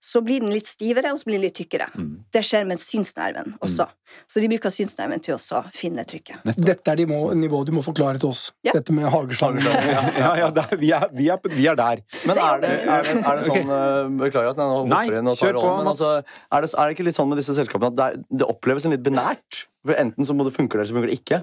[0.04, 1.88] så blir den litt stivere, og så blir den litt tykkere.
[1.96, 2.10] Mm.
[2.32, 3.88] Det skjer med synsnerven også.
[4.30, 6.44] Så de bruker synsnerven til å finne trykket.
[6.62, 8.52] Dette er de må- nivået du må forklare til oss.
[8.62, 8.74] Ja.
[8.76, 9.66] Dette med hageslangen.
[9.66, 12.02] Ja, ja, der, vi, er, vi, er, vi er der.
[12.28, 14.10] Men er det, er det, er det sånn okay.
[14.22, 16.96] Beklager at jeg nå hopper inn og tar rollen, men altså, er, det, er det
[16.96, 19.64] ikke litt sånn med disse selskapene at det, er, det oppleves en litt benært?
[19.86, 21.42] For Enten så må det funke, eller så funker det ikke.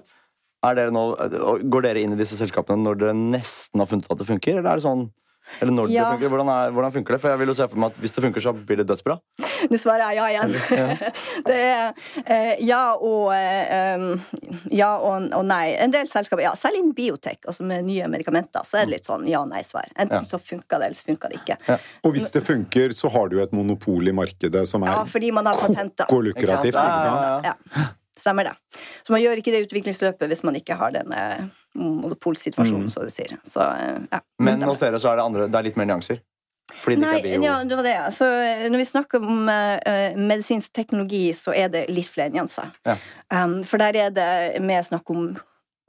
[0.63, 1.03] Er dere nå,
[1.67, 4.71] går dere inn i disse selskapene når dere nesten har funnet at det funker, eller
[4.71, 5.09] er det sånn
[5.61, 6.03] eller når Ja.
[6.03, 7.21] det funker, hvordan, er, hvordan funker det?
[7.21, 9.15] For jeg vil jo se for meg at Hvis det funker, så blir det dødsbra.
[9.71, 10.53] Nå svarer jeg ja igjen.
[11.47, 11.93] det er
[12.25, 14.21] eh, ja og eh, um,
[14.71, 15.75] ja og, og nei.
[15.83, 19.07] En del selskaper, ja, selv innen biotek, altså med nye medikamenter, så er det litt
[19.09, 19.89] sånn ja- og nei-svar.
[19.95, 20.25] Enten Ja.
[20.27, 21.79] så funker det, eller så funker det ikke.
[22.03, 25.03] Og hvis det funker, så har du jo et monopol i markedet som er Ja,
[25.09, 26.05] fordi man har patenter.
[26.07, 26.75] koko lukrativt.
[26.75, 27.23] Ikke sant?
[27.23, 27.85] Ja, ja, Ja,
[28.19, 28.53] stemmer det.
[29.03, 32.89] Så man gjør ikke det utviklingsløpet hvis man ikke har den eh, monopolsituasjonen, Mm.
[32.89, 33.37] så du sier.
[33.43, 34.19] Så, eh, ja.
[34.39, 36.21] Men hos dere så er det, andre, det er litt mer nyanser.
[36.71, 37.45] Fordi det Nei, ikke er bio.
[37.45, 37.97] ja, det var det.
[38.15, 42.71] Så eh, når vi snakker om uh, medisinsk teknologi, så er det litt flere nyanser.
[42.87, 42.95] Ja.
[43.33, 45.33] Um, for der er det mer snakk om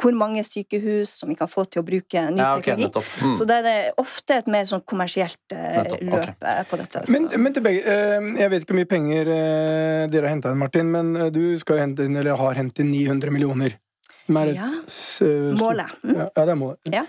[0.02, 3.04] hvor mange sykehus som vi kan få til å bruke ny Ja, okay, teknologi.
[3.22, 3.34] Mm.
[3.38, 6.66] Så det er ofte et mer sånn kommersielt uh, løp okay.
[6.68, 7.04] på dette.
[7.06, 7.14] Så.
[7.14, 9.32] Men, men til begge, uh, jeg vet ikke hvor mye penger
[10.10, 13.30] dere har henta inn, Martin, men du skal hente inn, eller har hentet inn 900
[13.38, 13.78] millioner.
[14.24, 14.68] Som er et ja,
[15.26, 15.96] eh, målet.
[16.02, 16.14] Mm.
[16.16, 16.92] Ja, det er målet.
[16.92, 17.04] Ja.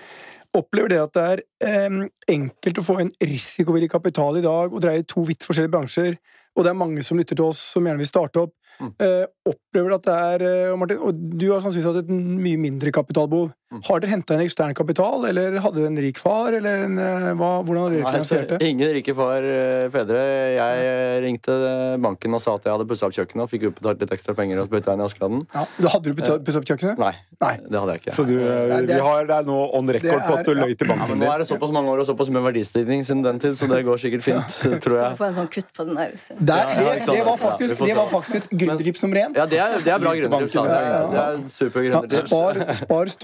[0.55, 2.01] Opplever dere at det er eh,
[2.31, 6.19] enkelt å få en risikovillig kapital i dag og dreie to vidt forskjellige bransjer,
[6.55, 8.55] og det er mange som lytter til oss som gjerne vil starte opp.
[8.75, 8.91] Mm.
[8.99, 12.11] Eh, opplever du at det er eh, og Martin, og du har sannsynligvis hatt et
[12.11, 13.53] mye mindre kapitalbehov.
[13.83, 17.33] Har dere henta en ekstern kapital, eller hadde dere en rik far, eller en, eh,
[17.35, 18.59] hva, hvordan har dere finansiert det?
[18.69, 20.21] ingen rike far eh, fedre.
[20.55, 21.55] Jeg eh, ringte
[22.01, 24.61] banken og sa at jeg hadde pussa opp kjøkkenet og fikk utbetalt litt ekstra penger
[24.63, 25.43] og bytta inn i Askeladden.
[25.53, 26.97] Ja, hadde du pusset opp kjøkkenet?
[27.01, 27.11] Nei,
[27.43, 27.53] Nei.
[27.67, 28.15] det hadde jeg ikke.
[28.15, 31.13] Så du, vi har deg nå on record på at du er- løy til banken
[31.15, 31.25] din.
[31.25, 33.67] Ja, nå er det såpass mange år og såpass mye verdistigning siden den tid, så
[33.71, 35.11] det går sikkert fint, tror jeg.
[35.11, 36.15] vi få en sånn kutt på den der?
[36.15, 39.35] så- Der, Ja, ja, det, det, var faktisk, det var faktisk et gründertips nummer én.
[39.35, 40.55] Ja, det er, det er bra gründertips.
[40.55, 42.27] Det ja, er, er Ja, grunner.
[42.29, 43.05] spar, spar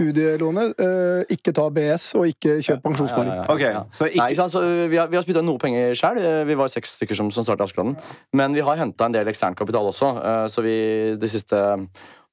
[0.41, 0.73] lånet.
[0.81, 3.33] Uh, ikke ta BS, og ikke kjøp pensjonssparing.
[3.33, 3.55] Ja, ja, ja.
[3.55, 4.47] okay, så Nei, ikke ikke?
[4.53, 6.21] Så vi har, vi har spytta noe penger sjøl.
[6.49, 7.95] Vi var seks stykker som, som starta Askeladden.
[8.37, 10.15] Men vi har henta en del eksternkapital også.
[10.17, 10.79] uh, Så vi
[11.21, 11.61] de siste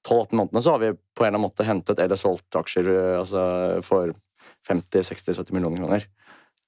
[0.06, 3.18] 12-18 månedene så har vi på en eller annen måte hentet eller solgt aksjer eh,
[3.18, 3.42] altså,
[3.86, 4.14] for
[4.68, 6.08] 50-60-70 millioner kroner.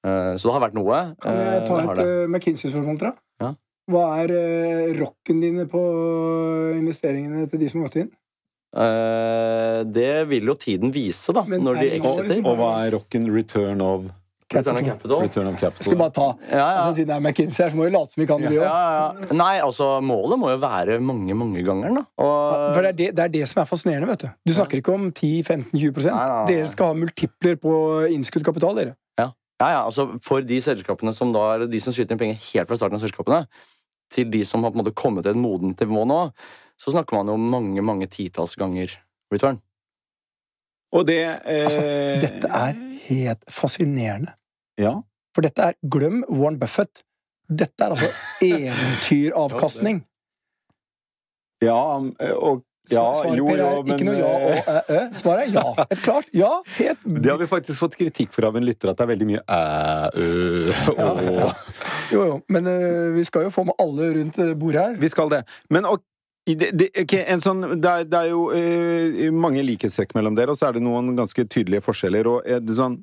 [0.00, 1.00] Uh, Så det har vært noe.
[1.20, 3.18] Kan eh, jeg ta et uh, McKinsey-spørsmål til deg?
[3.42, 3.50] Ja.
[3.90, 5.82] Hva er uh, rocken dine på
[6.78, 8.10] investeringene til de som har gått inn?
[8.76, 12.24] Eh, Det vil jo tiden vise, da, Men når de er exiter.
[12.28, 14.10] liksom- Og hva er rocken return of
[14.52, 15.20] Return of capital.
[15.20, 15.84] Return of capital.
[15.84, 16.82] skal bare ta Ja, ja.
[16.82, 18.56] altså, Siden det er McKinsey her, så må vi late som vi kan det, vi
[18.56, 19.20] Ja, òg.
[19.20, 19.26] ja.
[19.36, 22.00] Nei, altså, målet må jo være mange, mange ganger, da.
[22.18, 24.08] Og, For det er det, det er det som er fascinerende.
[24.08, 26.46] vet Du Du snakker ikke om 10-15-20 Nei, nei, nei.
[26.46, 28.96] Dere skal ha multipler på innskudd kapital, dere.
[29.18, 29.30] Ja,
[29.60, 32.76] ja, altså For de selskapene som da er de som skyter inn penger helt fra
[32.76, 33.46] starten av selskapene,
[34.10, 36.32] til de som har på en måte kommet til et modent nivå nå,
[36.80, 38.92] så snakker man jo om mange mange titalls ganger
[39.32, 39.60] return.
[40.96, 41.82] Og det eh, Altså,
[42.24, 44.34] Dette er helt fascinerende.
[44.80, 44.96] Ja.
[45.36, 47.04] For dette er Glem Warren Buffett.
[47.50, 48.10] Dette er altså
[48.50, 50.02] eventyravkastning.
[51.60, 51.76] Ja,
[52.40, 55.00] og ja, Svaret, jo, jo, er men Ikke noe ja eh, og æ, æ.
[55.14, 55.64] Svaret er ja.
[55.94, 56.48] Et klart ja.
[56.78, 59.28] Helt Det har vi faktisk fått kritikk for av en lytter, at det er veldig
[59.28, 59.60] mye æ,
[60.16, 60.24] ø,
[60.96, 61.50] å.
[62.10, 62.38] Jo, jo.
[62.50, 64.96] Men eh, vi skal jo få med alle rundt eh, bordet her.
[64.98, 65.44] Vi skal det.
[65.70, 66.02] Men ok,
[66.56, 66.88] det, det,
[67.44, 70.84] sånn, det, er, det er jo uh, mange likhetstrekk mellom dere, og så er det
[70.84, 72.28] noen ganske tydelige forskjeller.
[72.30, 73.00] Og eh, det sånn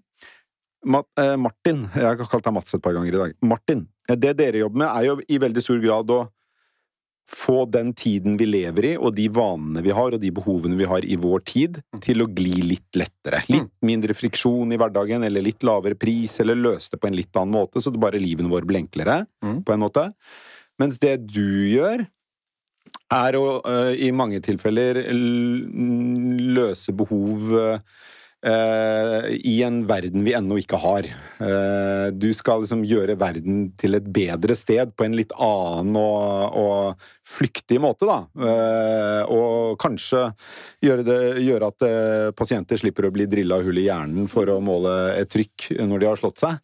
[0.88, 3.32] Ma, uh, Martin Jeg har kalt deg Mats et par ganger i dag.
[3.42, 6.20] Martin, eh, det dere jobber med, er jo i veldig stor grad å
[7.28, 10.88] få den tiden vi lever i, og de vanene vi har, og de behovene vi
[10.88, 13.42] har i vår tid, til å gli litt lettere.
[13.52, 17.36] Litt mindre friksjon i hverdagen, eller litt lavere pris, eller løse det på en litt
[17.36, 19.60] annen måte, så det bare livet vår blir enklere, Mm.
[19.68, 20.06] på en måte.
[20.80, 22.08] Mens det du gjør,
[23.14, 25.00] er å øh, i mange tilfeller
[26.58, 31.08] løse behov øh, i en verden vi ennå ikke har.
[31.42, 36.58] Eh, du skal liksom gjøre verden til et bedre sted på en litt annen og,
[36.60, 38.20] og flyktig måte, da.
[38.38, 40.28] Eh, og kanskje
[40.86, 44.62] gjøre, det, gjøre at eh, pasienter slipper å bli drilla hull i hjernen for å
[44.64, 46.62] måle et trykk når de har slått seg.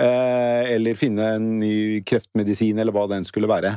[0.00, 1.74] Eh, eller finne en ny
[2.06, 3.76] kreftmedisin, eller hva den skulle være.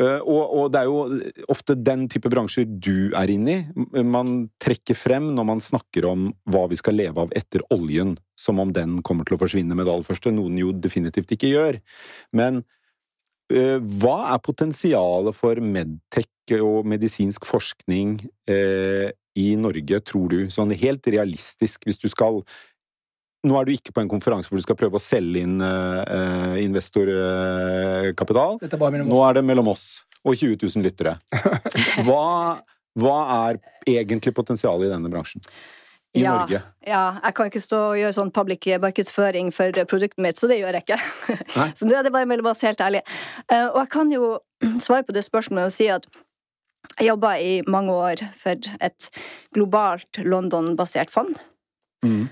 [0.00, 1.00] Uh, og, og det er jo
[1.52, 4.04] ofte den type bransjer du er inne i.
[4.08, 8.62] Man trekker frem når man snakker om hva vi skal leve av etter oljen, som
[8.62, 10.32] om den kommer til å forsvinne med det aller første.
[10.32, 11.80] Noen jo definitivt ikke gjør.
[12.32, 12.62] Men
[13.52, 18.16] uh, hva er potensialet for medtech og medisinsk forskning
[18.50, 20.40] uh, i Norge, tror du?
[20.52, 22.42] Sånn helt realistisk, hvis du skal
[23.42, 26.54] nå er du ikke på en konferanse hvor du skal prøve å selge inn uh,
[26.62, 28.58] investorkapital.
[28.62, 29.86] Er mellom Nå er det mellom oss
[30.22, 31.16] og 20 000 lyttere.
[32.06, 32.62] Hva,
[32.94, 33.16] hva
[33.48, 33.58] er
[33.90, 35.42] egentlig potensialet i denne bransjen?
[36.14, 36.34] I Ja.
[36.36, 36.60] Norge?
[36.86, 40.60] Ja, jeg kan ikke stå og gjøre sånn public markedsføring for produktet mitt, så det
[40.60, 40.98] gjør jeg ikke.
[41.56, 41.68] Nei.
[41.78, 43.00] så nå er det bare mellom oss, helt ærlig.
[43.48, 44.28] Uh, Og jeg kan jo
[44.84, 46.06] svare på det spørsmålet og si at
[46.98, 49.08] jeg jobba i mange år for et
[49.56, 51.38] globalt London-basert fond.
[52.04, 52.28] Mm.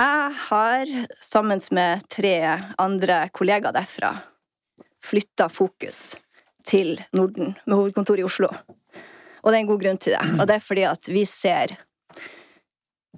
[0.00, 2.32] Jeg har, sammen med tre
[2.80, 4.14] andre kollegaer derfra,
[5.04, 6.14] flytta fokus
[6.64, 8.48] til Norden, med hovedkontor i Oslo.
[9.40, 10.22] Og det er en god grunn til det.
[10.40, 11.74] Og det er fordi at vi ser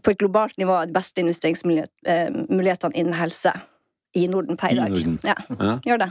[0.02, 3.52] på et globalt nivå de beste investeringsmulighetene innen helse
[4.18, 4.90] i Norden per I dag.
[4.90, 5.18] Norden.
[5.26, 5.76] Ja, Ja.
[5.86, 6.10] gjør det.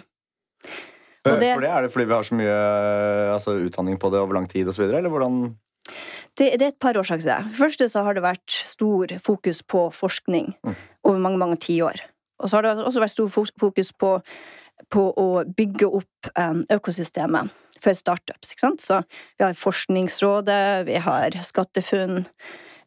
[1.25, 3.99] Eh, Og det- For det er det fordi vi har så mye eh, altså, utdanning
[3.99, 5.55] på det over lang tid osv., eller hvordan
[6.39, 7.39] Det, det er et par årsaker til det.
[7.43, 10.75] For det første så har det vært stor fokus på forskning Mm.
[11.03, 11.99] over mange, mange tiår.
[12.39, 14.13] Og så har det også vært stor fokus på,
[14.89, 18.53] på å bygge opp um, økosystemet for startups.
[18.53, 18.81] Ikke sant?
[18.81, 19.01] Så
[19.37, 22.25] vi har Forskningsrådet, vi har SkatteFUNN,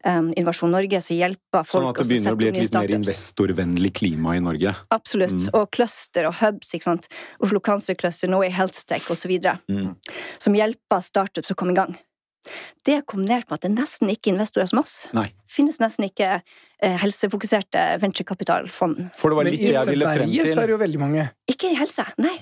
[0.06, 2.94] um, Innovasjon Norge, som hjelper folk Sånn at det begynner å bli et litt mer
[2.98, 4.74] investorvennlig klima i Norge.
[4.94, 5.36] Absolutt.
[5.36, 5.52] Mm.
[5.60, 6.72] Og cluster og hubs.
[6.74, 7.08] ikke sant?
[7.44, 9.36] Oslo Cancer Cluster, Norway Healthtech osv.
[9.70, 9.94] Mm.
[10.42, 11.94] Som hjelper startups å komme i gang.
[12.86, 14.94] Det kombinert med at det er nesten ikke investorer som oss.
[15.16, 15.28] Nei.
[15.50, 19.04] finnes nesten ikke eh, helsefokuserte venturekapitalfond.
[19.16, 21.28] For det var litt i jeg ville frem Sverige så er det jo veldig mange.
[21.50, 22.34] Ikke i helse, nei.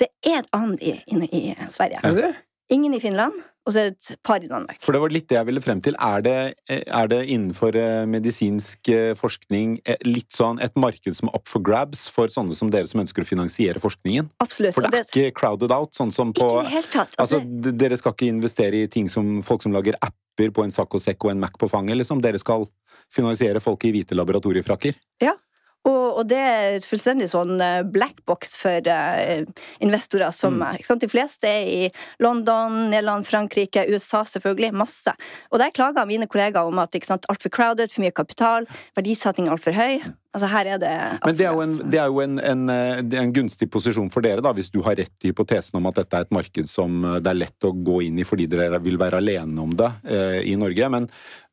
[0.00, 2.02] Det er et annet i, i, i Sverige.
[2.04, 2.34] Er det?
[2.68, 3.32] Ingen i Finland,
[3.64, 4.76] og så et par i Danmark.
[4.84, 5.96] For det var litt det jeg ville frem til.
[6.04, 6.34] Er det,
[6.68, 11.48] er det innenfor eh, medisinsk eh, forskning eh, litt sånn et marked som er up
[11.48, 14.28] for grabs for sånne som dere som ønsker å finansiere forskningen?
[14.44, 14.76] Absolutt.
[14.76, 17.16] For det er ikke crowded out, sånn som på ikke i det hele tatt.
[17.16, 20.74] Altså, Altså, dere skal ikke investere i ting som folk som lager apper på en
[20.74, 22.20] saccosekk og en Mac på fanget, liksom.
[22.24, 22.68] Dere skal
[23.14, 24.96] finansiere folk i hvite laboratoriefrakker.
[25.86, 29.44] Og, og det er et fullstendig sånn blackbox black box for uh,
[29.84, 30.78] investorer som Mm.
[30.78, 31.00] ikke sant?
[31.04, 34.72] De fleste er i London, Nederland, Frankrike, USA selvfølgelig.
[34.74, 35.12] Masse.
[35.52, 36.94] Og der klager mine kollegaer om at
[37.28, 40.00] altfor crowded, for mye kapital, verdisetting er altfor høy.
[40.36, 40.90] Altså her er det
[41.24, 44.24] Men det er jo, en, det er jo en, en, eh, en gunstig posisjon for
[44.24, 46.98] dere, da, hvis du har rett i hypotesen om at dette er et marked som
[47.00, 49.88] eh, det er lett å gå inn i fordi dere vil være alene om det
[50.04, 50.90] eh, i Norge.
[50.92, 51.06] Men,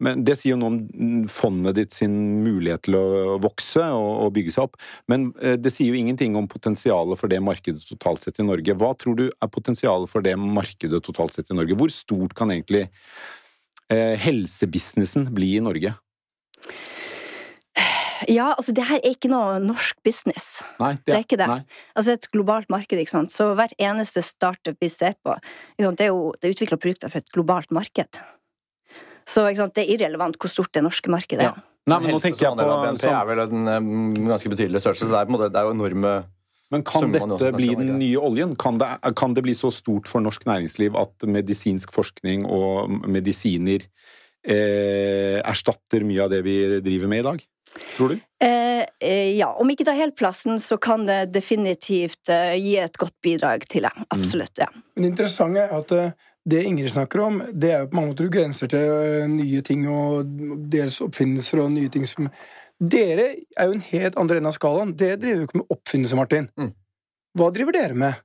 [0.04, 3.06] men det sier jo noe om fondet ditt sin mulighet til å
[3.46, 4.76] vokse og, og bygge seg opp.
[5.12, 8.76] Men eh, det sier jo ingenting om potensialet for det markedet totalt sett i Norge.
[8.76, 11.80] Hva tror du er potensialet for det markedet totalt sett i Norge?
[11.80, 12.90] Hvor stort kan egentlig
[13.88, 15.96] eh, helsebusinessen bli i Norge?
[18.32, 20.60] Ja, altså det her er ikke noe norsk business.
[20.80, 21.48] Nei, Det er ikke det.
[21.50, 21.62] Nei.
[21.96, 23.34] Altså et globalt marked, ikke sant.
[23.34, 25.36] Så hver eneste startup vi ser på,
[25.76, 26.00] ikke sant?
[26.00, 28.22] det er jo det er utvikla produkter for et globalt marked.
[29.26, 29.76] Så ikke sant?
[29.78, 31.54] det er irrelevant hvor stort det norske markedet er.
[31.54, 31.72] Ja.
[31.86, 35.06] Nei, men nå tenker jeg på BNP sånn- er vel en ganske betydelig størrelse.
[35.06, 36.14] Så det er, på en måte, det er jo enorme
[36.74, 38.56] Men kan dette bli den nye oljen?
[38.58, 43.86] Kan det, kan det bli så stort for norsk næringsliv at medisinsk forskning og medisiner
[44.42, 47.46] eh, erstatter mye av det vi driver med i dag?
[47.96, 48.20] Tror du?
[48.44, 52.98] Eh, eh, ja, om ikke tar helt plassen, så kan det definitivt eh, gi et
[53.00, 53.94] godt bidrag til det.
[54.16, 54.70] Absolutt, ja.
[54.96, 56.12] Men det interessante er at eh,
[56.46, 60.30] det Ingrid snakker om, det er jo på mange måter grenser til nye ting og
[60.72, 62.30] dels oppfinnelser og nye ting som
[62.76, 64.90] Dere er jo en helt andre enden av skalaen.
[65.00, 66.50] Dere driver jo ikke med oppfinnelser, Martin.
[66.60, 66.74] Mm.
[67.40, 68.25] Hva driver dere med?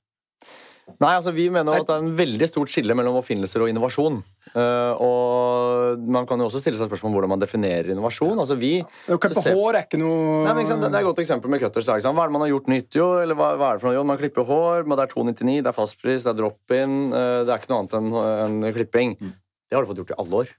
[1.01, 4.19] Nei, altså Vi mener at det er en veldig stort skille mellom oppfinnelser og innovasjon.
[4.51, 8.41] Uh, og Man kan jo også stille seg spørsmål om hvordan man definerer innovasjon.
[8.43, 8.73] Altså vi
[9.07, 10.79] klippe ser- hår er ikke noe Nei, men ikke?
[10.83, 11.87] Det er et godt eksempel med cutters.
[11.87, 13.11] da, Hva er det man har gjort nytt, jo?
[13.23, 13.99] Eller hva, hva er det for noe?
[14.01, 16.97] Jo, man klipper hår, men det er 299, det er fastpris, det er drop-in.
[17.13, 19.15] Uh, det er ikke noe annet enn en klipping.
[19.21, 20.51] Det har du fått gjort i alle år.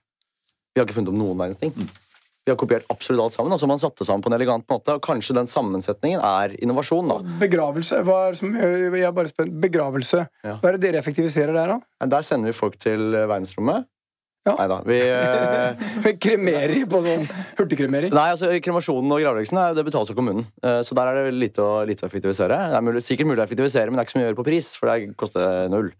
[0.71, 1.75] Vi har ikke funnet opp noen verdens ting.
[2.41, 4.35] Vi har kopiert absolutt alt sammen, og så har man satt det sammen på en
[4.39, 4.95] elegant måte.
[4.97, 7.19] Og kanskje den sammensetningen er innovasjon, da.
[7.43, 7.99] Begravelse?
[8.07, 9.53] Hva er som gjør Jeg er bare spent.
[9.61, 10.23] Begravelse.
[10.41, 10.55] Ja.
[10.57, 12.07] Hva er det dere effektiviserer der, da?
[12.15, 13.85] Der sender vi folk til eh, verdensrommet.
[14.49, 14.55] Ja.
[14.57, 14.79] Nei da.
[14.89, 14.97] Vi
[16.09, 17.27] eh, Kremering på sånn
[17.59, 18.09] hurtigkremering?
[18.17, 20.47] Nei, altså Kremasjonen og gravleggelsen det betales av kommunen.
[20.81, 22.57] Så der er det lite å, lite å effektivisere.
[22.73, 24.41] Det er mulig, sikkert mulig å effektivisere, men det er ikke så mye å gjøre
[24.41, 25.93] på pris, for det koster null.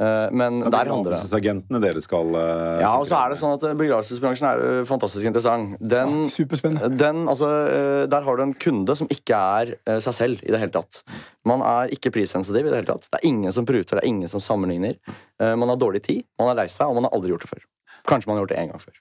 [0.00, 3.32] Eh, Men ja, der er handler det begravelsesagentene dere skal uh, Ja, og så er
[3.32, 5.74] det sånn at eh, Begravelsesbransjen er uh, fantastisk interessant.
[5.80, 6.88] Den, Superspennende.
[6.96, 10.60] den, altså, uh, der har du en kunde som ikke er seg selv i det
[10.62, 11.02] hele tatt.
[11.48, 13.10] Man er ikke prissensitiv i det hele tatt.
[13.10, 14.96] Det er ingen som pruter, det er ingen som sammenligner.
[15.40, 17.64] Man har dårlig tid, man er lei seg, og man har aldri gjort det før.
[18.08, 18.98] Kanskje man har gjort det én gang før.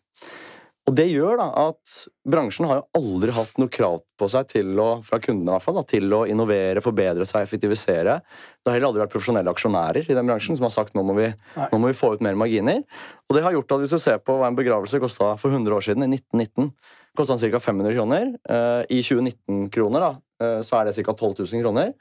[0.90, 1.92] Og det gjør da at
[2.26, 5.66] bransjen har jo aldri hatt noe krav på seg til å, fra kundene i hvert
[5.68, 8.16] fall, da, til å innovere, forbedre seg, effektivisere.
[8.24, 11.14] Det har heller aldri vært profesjonelle aksjonærer i den bransjen som har sagt nå må
[11.20, 11.28] vi,
[11.60, 12.82] nå må vi få ut mer marginer.
[13.30, 15.78] Og det har gjort at hvis du ser på hva en begravelse kosta for 100
[15.78, 16.72] år siden, i 1919,
[17.20, 17.62] kosta den ca.
[17.70, 18.34] 500 kroner.
[18.50, 21.14] Eh, I 2019-kroner da, eh, så er det ca.
[21.14, 21.94] 12 000 kroner.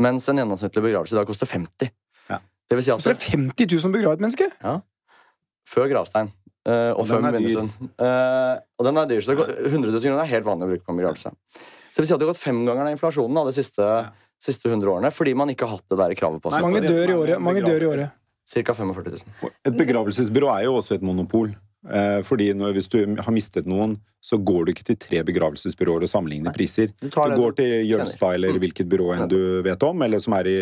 [0.00, 1.92] Mens en gjennomsnittlig begravelse i dag koster 50.
[2.32, 2.40] Ja.
[2.40, 4.48] Det vil si at Så det er 50 000 begravet menneske?
[5.70, 6.32] før gravstein.
[6.70, 7.60] Eh, og, Og den er dyr.
[8.06, 10.70] Eh, og den er dyr, så det går, 100 000 kroner er helt vanlig å
[10.72, 11.32] bruke på en begravelse.
[11.90, 13.88] Så det vil si at det har gått femgangeren av inflasjonen da, de siste,
[14.40, 16.68] siste 100 årene, fordi man ikke har hatt det der kravet på Nei, seg.
[16.68, 17.42] Mange dør i året.
[17.42, 18.16] Mange dør i året.
[18.50, 18.74] Ca.
[18.74, 19.10] 45
[19.42, 19.52] 000.
[19.68, 21.52] Et begravelsesbyrå er jo også et monopol.
[21.88, 26.04] Eh, fordi når, hvis du har mistet noen, så går du ikke til tre begravelsesbyråer
[26.04, 26.90] og sammenligner priser.
[27.00, 28.58] Du Du går til Jølstad eller Mm.
[28.60, 30.56] hvilket byrå enn du vet om, eller som er i,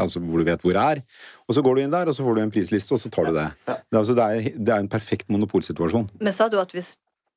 [0.00, 1.02] altså hvor du vet hvor det er.
[1.46, 3.26] Og så går du inn der, og så får du en prisliste, og så tar
[3.28, 3.50] du det.
[3.66, 6.08] Det er, altså, det er, det er en perfekt monopolsituasjon.
[6.18, 6.96] Men sa du at hvis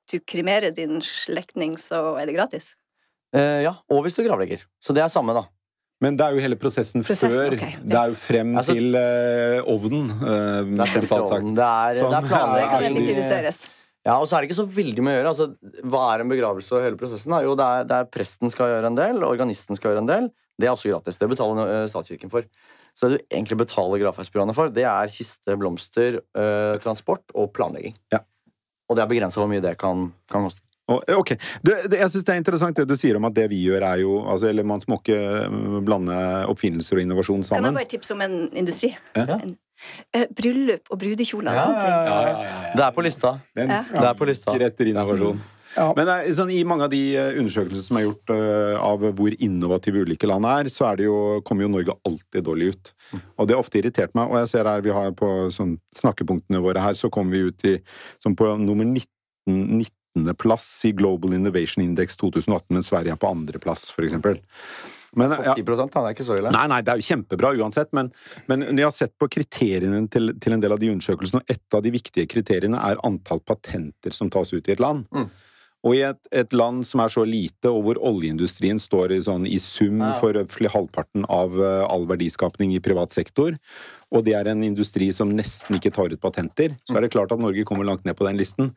[0.09, 2.75] du kremerer din slektning, så er det gratis?
[3.35, 4.63] Eh, ja, og hvis du gravlegger.
[4.79, 5.43] Så det er samme, da.
[6.03, 7.55] Men det er jo hele prosessen, Prosessen, før.
[7.57, 11.31] ok, Det er jo frem Altså- til uh, ovnen, Uh, Det er, frem til sagt.
[11.43, 11.55] ovnen.
[11.57, 12.69] det er, Sånn, det er planlegging.
[12.69, 13.69] kan er så-
[14.05, 15.31] Ja, og så er det ikke så veldig mye å gjøre.
[15.33, 15.47] Altså,
[15.83, 17.27] hva er en begravelse og hele prosessen?
[17.33, 17.41] Da?
[17.43, 20.29] Jo, det er, det er presten skal gjøre en del, organisten skal gjøre en del.
[20.57, 21.17] Det er også gratis.
[21.19, 22.45] Det betaler eh, statskirken for.
[22.95, 27.93] Så det du egentlig betaler gravferdsbyråene for, det er kiste, blomster, uh, transport og planlegging.
[28.13, 28.19] Ja.
[28.89, 30.61] Og det er begrensa hvor mye det kan, kan koste.
[30.87, 33.49] Og- Ok, du, det, Jeg syns det er interessant det du sier om at det
[33.51, 36.15] vi gjør, er jo altså, Eller man må ikke eh, blande
[36.47, 37.63] oppfinnelser og innovasjon sammen.
[37.65, 38.93] Kan jeg bare tipse om en industri?
[39.15, 39.25] Ja.
[39.41, 39.57] En,
[40.15, 41.91] uh, bryllup og brudekjoler og Ja, sånne ting.
[41.91, 43.35] ja, ja, Det er på lista.
[43.55, 43.81] Den Ja.
[43.91, 44.55] Det er på lista.
[44.55, 45.41] etter innovasjon.
[45.77, 45.91] Ja.
[45.93, 49.35] Men eh, sånn, i mange av de eh, undersøkelsene som er gjort uh, av hvor
[49.43, 52.93] innovative ulike land er, så er det jo, kommer jo Norge alltid dårlig ut.
[53.37, 54.31] Og det har ofte irritert meg.
[54.31, 57.67] Og jeg ser her, vi har på sånn, snakkepunktene våre her, så kommer vi ut
[57.69, 57.75] i
[58.23, 59.85] sånn på nummer 19.
[60.25, 64.39] 19.-plass i Global Innovation Index 2018, mens Sverige er på andreplass, eksempel.
[65.17, 66.51] Men, ja, 10 da, det er ikke så ille.
[66.53, 68.11] Nei, nei, det er jo kjempebra uansett, men,
[68.51, 71.53] men når jeg har sett på kriteriene til, til en del av de undersøkelsene, og
[71.53, 75.07] et av de viktige kriteriene er antall patenter som tas ut i et land.
[75.15, 75.29] Mm.
[75.87, 79.45] Og i et, et land som er så lite, og hvor oljeindustrien står i, sånn,
[79.47, 80.35] i sum for
[80.73, 83.55] halvparten av eh, all verdiskapning i privat sektor,
[84.07, 87.33] og det er en industri som nesten ikke tar ut patenter, så er det klart
[87.35, 88.69] at Norge kommer langt ned på den listen.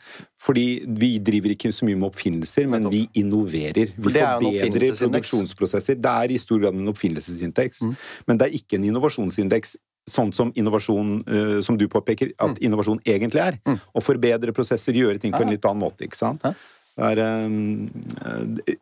[0.42, 3.92] Fordi vi driver ikke så mye med oppfinnelser, men vi innoverer.
[3.94, 6.01] Vi er forbedrer produksjonsprosesser.
[6.03, 7.85] Det er i stor grad en oppfinnelsesindeks,
[8.27, 9.77] men det er ikke en innovasjonsindeks.
[10.11, 13.59] Sånn som innovasjon, uh, som du påpeker, at innovasjon egentlig er.
[13.94, 16.42] Å forbedre prosesser, gjøre ting på en litt annen måte, ikke sant?
[16.42, 16.57] Ja.
[16.98, 17.53] Er eh,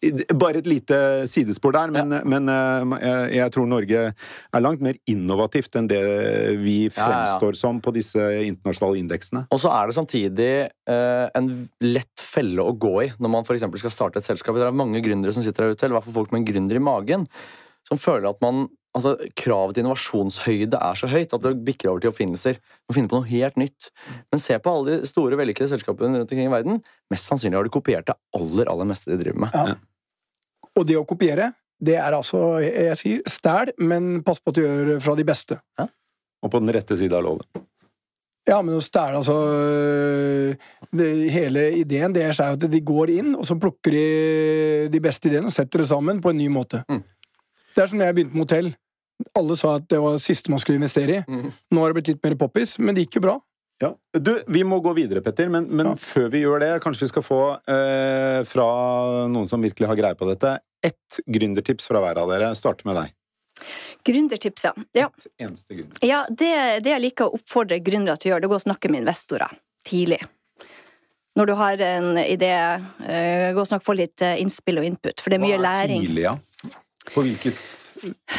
[0.09, 0.99] eh, bare et lite
[1.31, 6.01] sidespor der, men, men eh, jeg, jeg tror Norge er langt mer innovativt enn det
[6.63, 7.05] vi Ja, ja, ja.
[7.05, 9.45] fremstår som på disse internasjonale indeksene.
[9.55, 10.51] Og så er det samtidig
[10.89, 11.49] en
[11.85, 14.57] lett felle å gå i når man eksempel skal starte et selskap.
[14.57, 16.49] Det er mange gründere som sitter der ute, eller i hvert fall folk med en
[16.49, 17.27] gründer i magen,
[17.89, 22.03] som føler at man Altså, Kravet til innovasjonshøyde er så høyt at det bikker over
[22.03, 22.59] til oppfinnelser.
[22.89, 23.91] Må finne på noe helt nytt.
[24.33, 26.83] Men se på alle de store, vellykkede selskapene rundt omkring i verden.
[27.13, 29.55] Mest sannsynlig har de kopiert det aller aller meste de driver med.
[29.55, 29.77] Ja.
[30.79, 34.65] Og det å kopiere, det er altså Jeg sier stæl, men pass på at du
[34.65, 35.59] gjør fra de beste.
[35.79, 37.67] Og på den rette sida av loven.
[38.49, 39.37] Ja, men å stæle, altså
[40.97, 44.07] det, Hele ideen det er at de går inn, og så plukker de
[44.89, 46.81] de beste ideene og setter det sammen på en ny måte.
[46.89, 47.03] Mm.
[47.75, 48.71] Det er som da jeg begynte med hotell.
[49.39, 51.23] Alle sa at det var det siste man skulle investere i.
[51.27, 51.51] Mm.
[51.75, 53.37] Nå har det blitt litt mer poppis, men det gikk jo bra.
[53.83, 53.93] Ja.
[54.19, 55.95] Du, vi må gå videre, Petter, men, men Ja.
[56.03, 58.67] før vi gjør det, kanskje vi skal få eh, fra
[59.31, 62.51] noen som virkelig har greie på dette, ett gründertips fra hver av dere.
[62.59, 63.15] Starte med deg.
[64.07, 64.73] Gründertips, ja.
[64.99, 65.07] ja.
[65.19, 66.03] Et eneste gründertips.
[66.07, 66.51] Ja, det,
[66.87, 68.91] det jeg liker å oppfordre gründere til å gjøre, det er å gå og snakke
[68.91, 69.55] med investorer
[69.87, 70.21] tidlig.
[71.39, 72.51] Når du har en idé,
[73.07, 75.67] eh, gå og snakke, få litt eh, innspill og input, for det er mye Hva
[75.69, 76.03] læring.
[76.07, 76.35] Tidlig, ja.
[77.15, 77.61] På hvilket,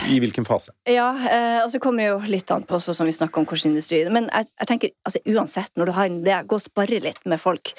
[0.10, 0.74] I hvilken fase?
[0.90, 3.74] Ja, eh, og så kommer jo litt an på også, som vi snakker om hvilken
[3.74, 4.04] industri.
[4.14, 7.26] Men jeg, jeg tenker, altså uansett, når du har en idé, gå og sparre litt
[7.30, 7.74] med folk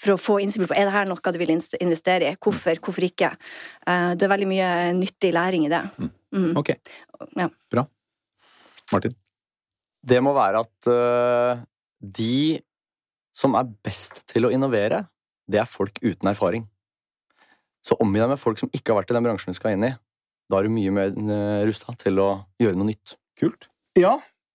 [0.00, 2.36] for å få innspill på er det her noe du vil investere i.
[2.40, 3.32] Hvorfor, hvorfor ikke?
[3.88, 5.82] Eh, det er veldig mye nyttig læring i det.
[6.36, 6.52] Mm.
[6.60, 6.74] Ok,
[7.36, 7.48] Ja.
[7.72, 7.86] bra.
[8.92, 9.16] Martin?
[10.06, 11.64] Det må være at uh,
[11.98, 12.60] de
[13.34, 15.02] som er best til å innovere,
[15.50, 16.68] det er folk uten erfaring.
[17.86, 19.88] Så omgi deg med folk som ikke har vært i den bransjen du skal inn
[19.88, 19.92] i.
[20.50, 22.28] Da er du mye mer uh, rusta til å
[22.62, 23.16] gjøre noe nytt.
[23.36, 23.66] Kult.
[23.98, 24.14] Ja,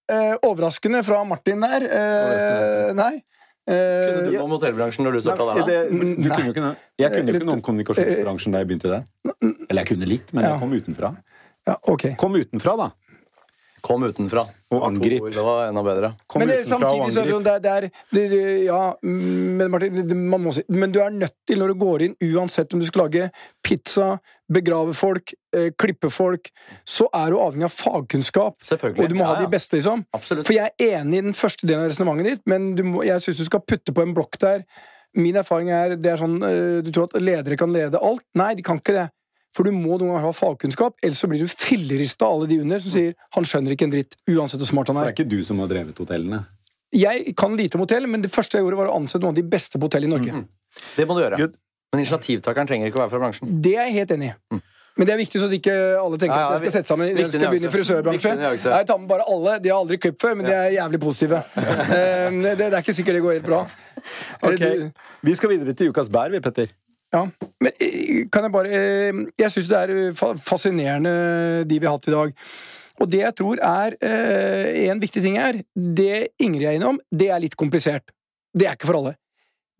[0.09, 1.83] eh, overraskende fra Martin der.
[1.85, 3.15] Eh, nei.
[3.69, 5.59] Eh, Kunne du noe om hotellbransjen når du starta der?
[5.59, 5.65] da?
[5.67, 6.71] Det, du kunne jo ikke.
[7.01, 9.03] Jeg kunne jo ikke noe om kommunikasjonsbransjen da jeg begynte der.
[9.27, 9.51] det.
[9.69, 11.11] Eller jeg kunne litt, men jeg kom utenfra.
[11.69, 12.07] ja, ok.
[12.21, 12.89] Kom utenfra, da!
[13.85, 14.47] Kom utenfra.
[14.71, 15.25] Og angrip.
[15.33, 16.09] Det var enda bedre.
[16.31, 18.81] Kom men det, utenfra samtidig så det sånn, det, er- det er det, det, Ja,
[19.03, 22.73] men Martin, man må si Men du er nødt til, når du går inn, uansett
[22.73, 23.25] om du skal lage
[23.67, 24.13] pizza,
[24.51, 26.49] begrave folk, eh, klippe folk,
[26.87, 28.57] så er du avhengig av fagkunnskap.
[28.63, 29.03] Selvfølgelig.
[29.03, 29.45] Og du må ha Ja, ja.
[29.45, 30.05] de beste, liksom.
[30.15, 30.47] Absolutt.
[30.47, 33.19] For jeg er enig i den første delen av resonnementet ditt, men du må, jeg
[33.27, 34.63] syns du skal putte på en blokk der.
[35.15, 38.23] Min erfaring er det er sånn eh, Du tror at ledere kan lede alt?
[38.39, 39.09] Nei, de kan ikke det.
[39.55, 42.61] For du må noen ganger ha fagkunnskap, ellers så blir du fillerista av alle de
[42.63, 45.11] under som sier 'han skjønner ikke en dritt', uansett hvor smart han For er.
[45.11, 46.45] det er ikke du som har drevet hotellene.
[46.93, 49.39] Jeg kan lite om hotell, men det første jeg gjorde, var å ansette noen av
[49.39, 50.31] de beste på hotell i Norge.
[50.31, 50.47] Mhm.
[50.95, 51.37] Det må du gjøre.
[51.37, 51.55] Good.
[51.91, 53.61] Men initiativtakeren trenger ikke å være fra bransjen.
[53.61, 54.61] Det er jeg helt enig i.
[54.97, 56.89] Men det er viktig så at ikke alle tenker Ja, ja, at jeg skal sette
[56.91, 58.39] sammen Jeg skal begynne i frisørbransjen.
[58.39, 59.59] Jeg tar med bare alle.
[59.63, 61.43] De har aldri klipp før, men de er jævlig positive.
[61.55, 63.61] Eh, det, det er ikke sikkert det går helt bra.
[64.43, 64.87] Okay.
[64.87, 64.91] Ok,
[65.23, 66.67] Vi skal videre til ukas bær, vi, Petter.
[67.11, 67.25] Ja,
[67.59, 71.11] men eh, kan jeg bare eh, Jeg syns det er eh, fascinerende
[71.67, 72.31] de vi har hatt i dag.
[73.01, 77.41] Og det jeg tror er en viktig ting her, det Ingrid er innom, det er
[77.41, 78.11] litt komplisert.
[78.53, 79.15] Det er ikke for alle.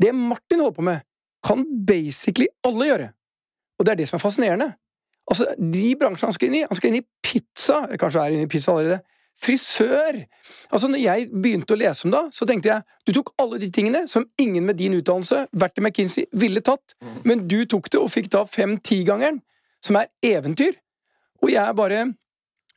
[0.02, 1.04] Det Martin holder på med,
[1.46, 3.10] kan basically alle gjøre.
[3.78, 4.70] Og det er det som er fascinerende.
[5.30, 7.78] Altså, De bransjene han skal inn i Han skal inn i pizza.
[8.02, 9.04] Kanskje er inne i pizza allerede.
[9.42, 10.20] Frisør!
[10.72, 13.72] Altså, når jeg begynte å lese om det, så tenkte jeg du tok alle de
[13.74, 16.94] tingene som ingen med din utdannelse, vært i McKinsey, ville tatt,
[17.26, 19.42] men du tok det og fikk da fem-tigangeren,
[19.82, 20.78] som er eventyr.
[21.42, 22.06] Og jeg er bare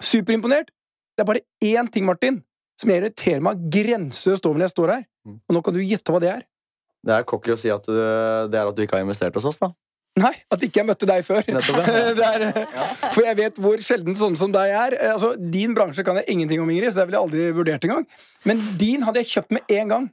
[0.00, 0.72] superimponert.
[1.14, 2.40] Det er bare én ting, Martin,
[2.80, 5.04] som irriterer meg grenseløst over når jeg står her.
[5.48, 6.42] Og nå kan du gjette hva det er.
[7.04, 9.44] Det er cocky å si at du, det er at du ikke har investert hos
[9.44, 9.70] oss, da.
[10.14, 11.40] Nei, at ikke jeg møtte deg før.
[11.50, 12.02] Nettopp, ja.
[12.18, 12.44] det er,
[13.10, 14.94] for jeg vet hvor sjelden sånne som deg er.
[15.10, 18.06] Altså, din bransje kan jeg ingenting om, Ingrid, så det ville jeg aldri vurdert engang.
[18.46, 20.12] Men din hadde jeg kjøpt med en gang.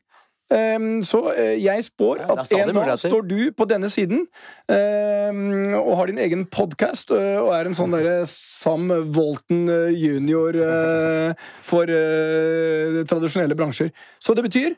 [0.51, 4.25] Um, så uh, jeg spår at en dag står du på denne siden
[4.67, 10.57] um, og har din egen podkast og er en sånn derre Sam Walton uh, junior
[10.59, 13.93] eh, for eh, tradisjonelle bransjer.
[14.19, 14.75] Så det betyr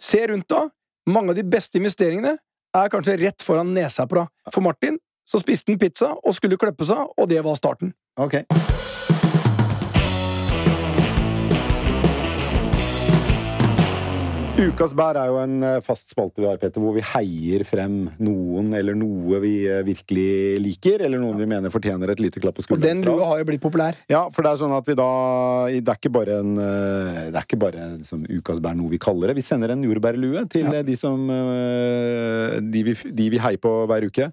[0.00, 0.64] Se rundt da.
[1.12, 2.38] Mange av de beste investeringene
[2.74, 4.30] er kanskje rett foran nesa på deg.
[4.52, 4.98] For Martin
[5.28, 7.94] så spiste han pizza og skulle klippe seg, og det var starten.
[8.20, 8.42] Ok.
[14.64, 18.06] Ukas bær er jo en eh, fast spalte vi har, Peter, hvor vi heier frem
[18.22, 22.56] noen eller noe vi eh, virkelig liker, eller noen vi mener fortjener et lite klapp
[22.56, 23.98] på Og den lua har jo blitt populær.
[24.10, 25.08] Ja, for det er sånn at vi da
[25.74, 29.00] Det er ikke bare en eh, Det er ikke bare liksom, ukas bær noe vi
[29.02, 29.36] kaller det.
[29.42, 30.82] Vi sender en jordbærlue til Ja.
[30.86, 34.30] de som de vi, de vi heier på hver uke.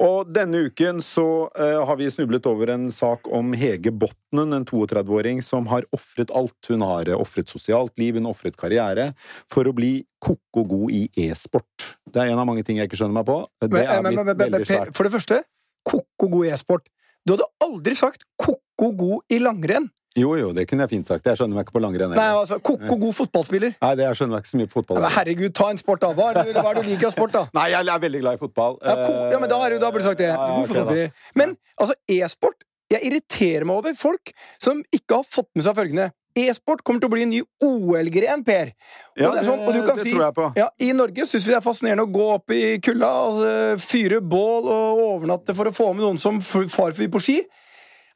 [0.00, 4.66] Og denne uken så uh, har vi snublet over en sak om Hege Botnen, en
[4.68, 6.56] 32-åring som har ofret alt.
[6.70, 9.10] Hun har ofret sosialt liv, hun har ofret karriere,
[9.52, 11.88] for å bli ko-ko god i e-sport.
[12.08, 13.38] Det er en av mange ting jeg ikke skjønner meg på.
[13.64, 15.42] Det er men, men, men, men, for det første,
[15.88, 16.88] ko-ko god i e-sport.
[17.22, 19.90] Du hadde aldri sagt ko-ko god i langrenn.
[20.18, 21.24] Jo, jo, det kunne jeg fint sagt.
[21.24, 22.12] Jeg skjønner meg ikke på langrenn.
[22.12, 23.76] Nei, altså, ko-ko god fotballspiller.
[23.80, 24.98] Nei, det jeg skjønner meg ikke så mye på fotball.
[24.98, 26.10] Ja, men herregud, ta en sport, da.
[26.18, 27.44] Hva er det, hva er det du liker av sport, da?
[27.56, 28.76] Nei, jeg er veldig glad i fotball.
[28.84, 28.96] Ja,
[29.32, 30.28] ja men da, er da burde du sagt det.
[30.28, 31.30] Ja, God ok, fotballspiller.
[31.40, 36.10] Men altså, e-sport Jeg irriterer meg over folk som ikke har fått med seg følgende.
[36.36, 38.72] E-sport kommer til å bli en ny OL-gren, Per.
[39.16, 40.46] Og Ja, det sånn, og du kan det si tror jeg på.
[40.56, 44.20] ja, I Norge syns vi det er fascinerende å gå opp i kulda, altså, fyre
[44.20, 47.38] bål og overnatte for å få med noen som farfyr på ski.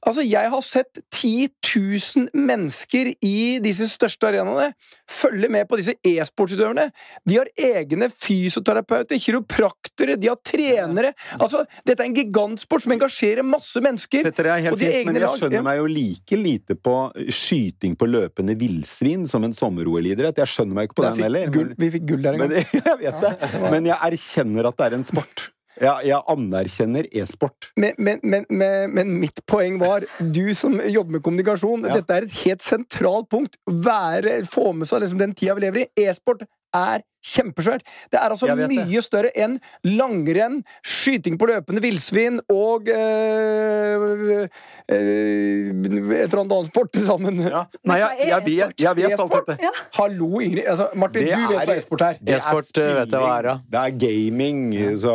[0.07, 4.71] Altså, Jeg har sett 10 000 mennesker i disse største arenaene
[5.11, 6.89] følge med på disse e-sportsutøverne.
[7.27, 11.13] De har egne fysioterapeuter, kiropraktere, de har trenere.
[11.41, 14.27] Altså, Dette er en gigantsport som engasjerer masse mennesker.
[14.29, 16.97] Petter, jeg er helt fint, men jeg lag, skjønner meg jo like lite på
[17.35, 20.39] skyting på løpende villsvin som en sommer-OL-idrett.
[20.43, 21.51] Jeg skjønner meg ikke på den heller.
[21.51, 21.75] Men...
[21.83, 22.55] vi fikk gull der en gang.
[22.55, 23.53] men, jeg vet det.
[23.67, 25.49] Men jeg erkjenner at det er en sport.
[25.81, 27.71] Jeg, jeg anerkjenner e-sport.
[27.77, 31.99] Men, men, men, men, men mitt poeng var, du som jobber med kommunikasjon, Ja.
[32.01, 33.59] dette er et helt sentralt punkt.
[33.69, 35.89] Være, få med seg liksom den tida vi lever i.
[36.07, 36.47] E-sport
[36.77, 37.83] er kjempesvært.
[38.13, 39.05] Det er altså mye det.
[39.05, 44.47] større enn langrenn, skyting på løpende villsvin og øh, øh,
[44.87, 47.41] et eller annet annet sport til sammen.
[47.47, 47.65] Ja.
[47.87, 49.57] Nei, jeg, jeg, vet, jeg vet alt dette.
[49.67, 49.73] Ja.
[49.99, 50.65] Hallo, Ingrid.
[50.71, 52.19] Altså, Martin, Det du vet hva e-sport er.
[52.37, 53.57] E-sport, eh, vet jeg hva er, ja.
[53.75, 54.63] Det er gaming,
[55.03, 55.15] så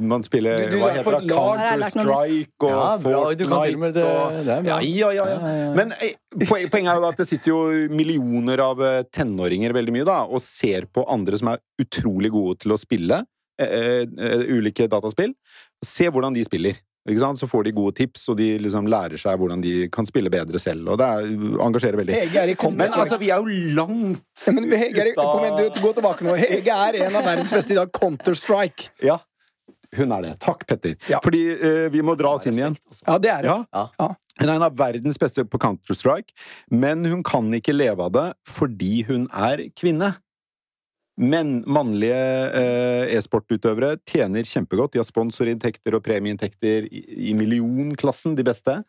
[0.00, 1.30] man spiller Du- du Hva er heter det?
[1.34, 5.24] Counter-Strike og Ja, Fortnite det- og det ja, ja, ja, ja.
[5.24, 5.74] Ja, ja, ja.
[5.74, 5.92] Men
[6.48, 7.60] poenget er jo da at det sitter jo
[7.94, 8.80] millioner av
[9.12, 13.22] tenåringer veldig mye da, og ser på andre som er utrolig gode til å spille
[13.60, 15.34] eh, eh, ulike dataspill.
[15.84, 16.80] Se hvordan de spiller.
[17.04, 17.36] Ikke sant?
[17.36, 20.56] Så får de gode tips, og de liksom lærer seg hvordan de kan spille bedre
[20.62, 20.88] selv.
[20.94, 21.26] Og det er,
[21.66, 22.14] engasjerer veldig.
[22.16, 25.14] Hege er i kom- Men altså, vi er jo langt Ja, men Hege er, i-
[25.18, 26.32] kom igjen, du, gå tilbake nå.
[26.40, 27.92] Hege er en av verdens beste i dag.
[27.92, 28.88] Counter-Strike.
[29.04, 29.18] Ja.
[29.94, 30.32] Hun er det.
[30.42, 30.96] Takk, Petter.
[31.06, 31.20] Ja.
[31.22, 32.74] Fordi eh, vi må dra oss inn igjen.
[33.06, 33.52] Ja, det er det.
[33.52, 33.84] Ja.
[34.00, 34.08] Ja.
[34.40, 36.32] Hun er en av verdens beste på Counter-Strike,
[36.72, 40.14] men hun kan ikke leve av det fordi hun er kvinne.
[41.20, 42.22] Men mannlige
[42.58, 44.94] eh, e-sportutøvere tjener kjempegodt.
[44.94, 48.80] De har sponsorinntekter og premieinntekter i, i millionklassen, de beste.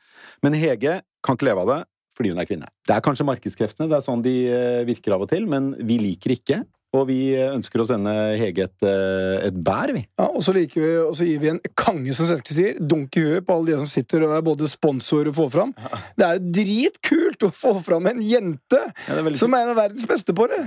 [0.45, 1.84] Men Hege kan ikke leve av det
[2.15, 2.69] fordi hun er kvinne.
[2.88, 5.97] Det er kanskje markedskreftene, det er sånn de eh, virker av og til, men vi
[5.99, 6.61] liker ikke.
[6.95, 10.05] Og vi ønsker å sende Hege et, eh, et bær, vi.
[10.15, 13.17] Ja, og, så liker vi, og så gir vi en kange, som svensker sier, dunk
[13.19, 15.76] i huet på alle de som sitter og er både sponsor og får fram.
[16.15, 20.07] Det er jo dritkult å få fram en jente Ja, som er en av verdens
[20.07, 20.63] beste på det!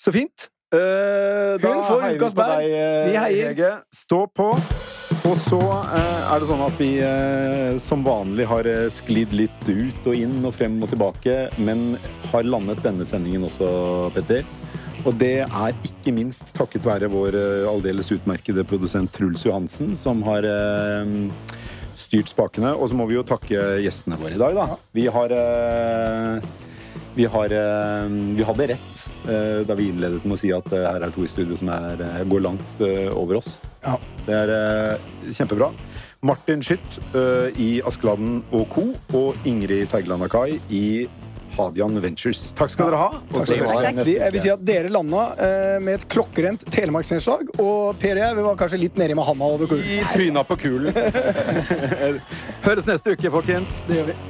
[0.00, 0.48] Så fint.
[0.70, 2.60] Da Hun får ukas på bær.
[2.62, 3.48] eh, Vi heier.
[3.50, 3.70] Hege.
[3.92, 4.46] Stå på.
[5.26, 10.06] Og så uh, er det sånn at vi uh, som vanlig har sklidd litt ut
[10.08, 11.98] og inn og frem og tilbake, men
[12.30, 13.68] har landet denne sendingen også,
[14.14, 14.46] Petter.
[15.04, 17.36] Og det er ikke minst takket være vår
[17.68, 20.44] aldeles utmerkede produsent Truls Johansen, som har
[21.96, 22.74] styrt spakene.
[22.76, 24.76] Og så må vi jo takke gjestene våre i dag, da.
[24.92, 25.32] Vi har
[27.14, 30.86] vi, har, eh, vi hadde rett eh, da vi innledet med å si at eh,
[30.86, 32.84] her er to i studio som er, går langt
[33.14, 33.58] over oss.
[33.84, 33.96] Ja.
[34.26, 35.70] Det er kjempebra.
[36.26, 38.90] Martin Schytt eh, i Askeladden og co.
[39.16, 40.84] og Ingrid Teigeland Akai i
[41.56, 42.50] Hadian Ventures.
[42.56, 43.22] Takk skal dere ha.
[43.32, 44.02] Takk skal dere ha.
[44.06, 45.24] Jeg vil si at dere landa
[45.82, 49.48] med et klokkerent telemarksnedslag, og Per og jeg vi var kanskje litt nedi med handa
[49.56, 49.88] over kulen.
[49.96, 50.94] I tryna på kulen.
[52.68, 53.80] Høres neste uke, folkens.
[53.88, 54.20] Det gjør vi.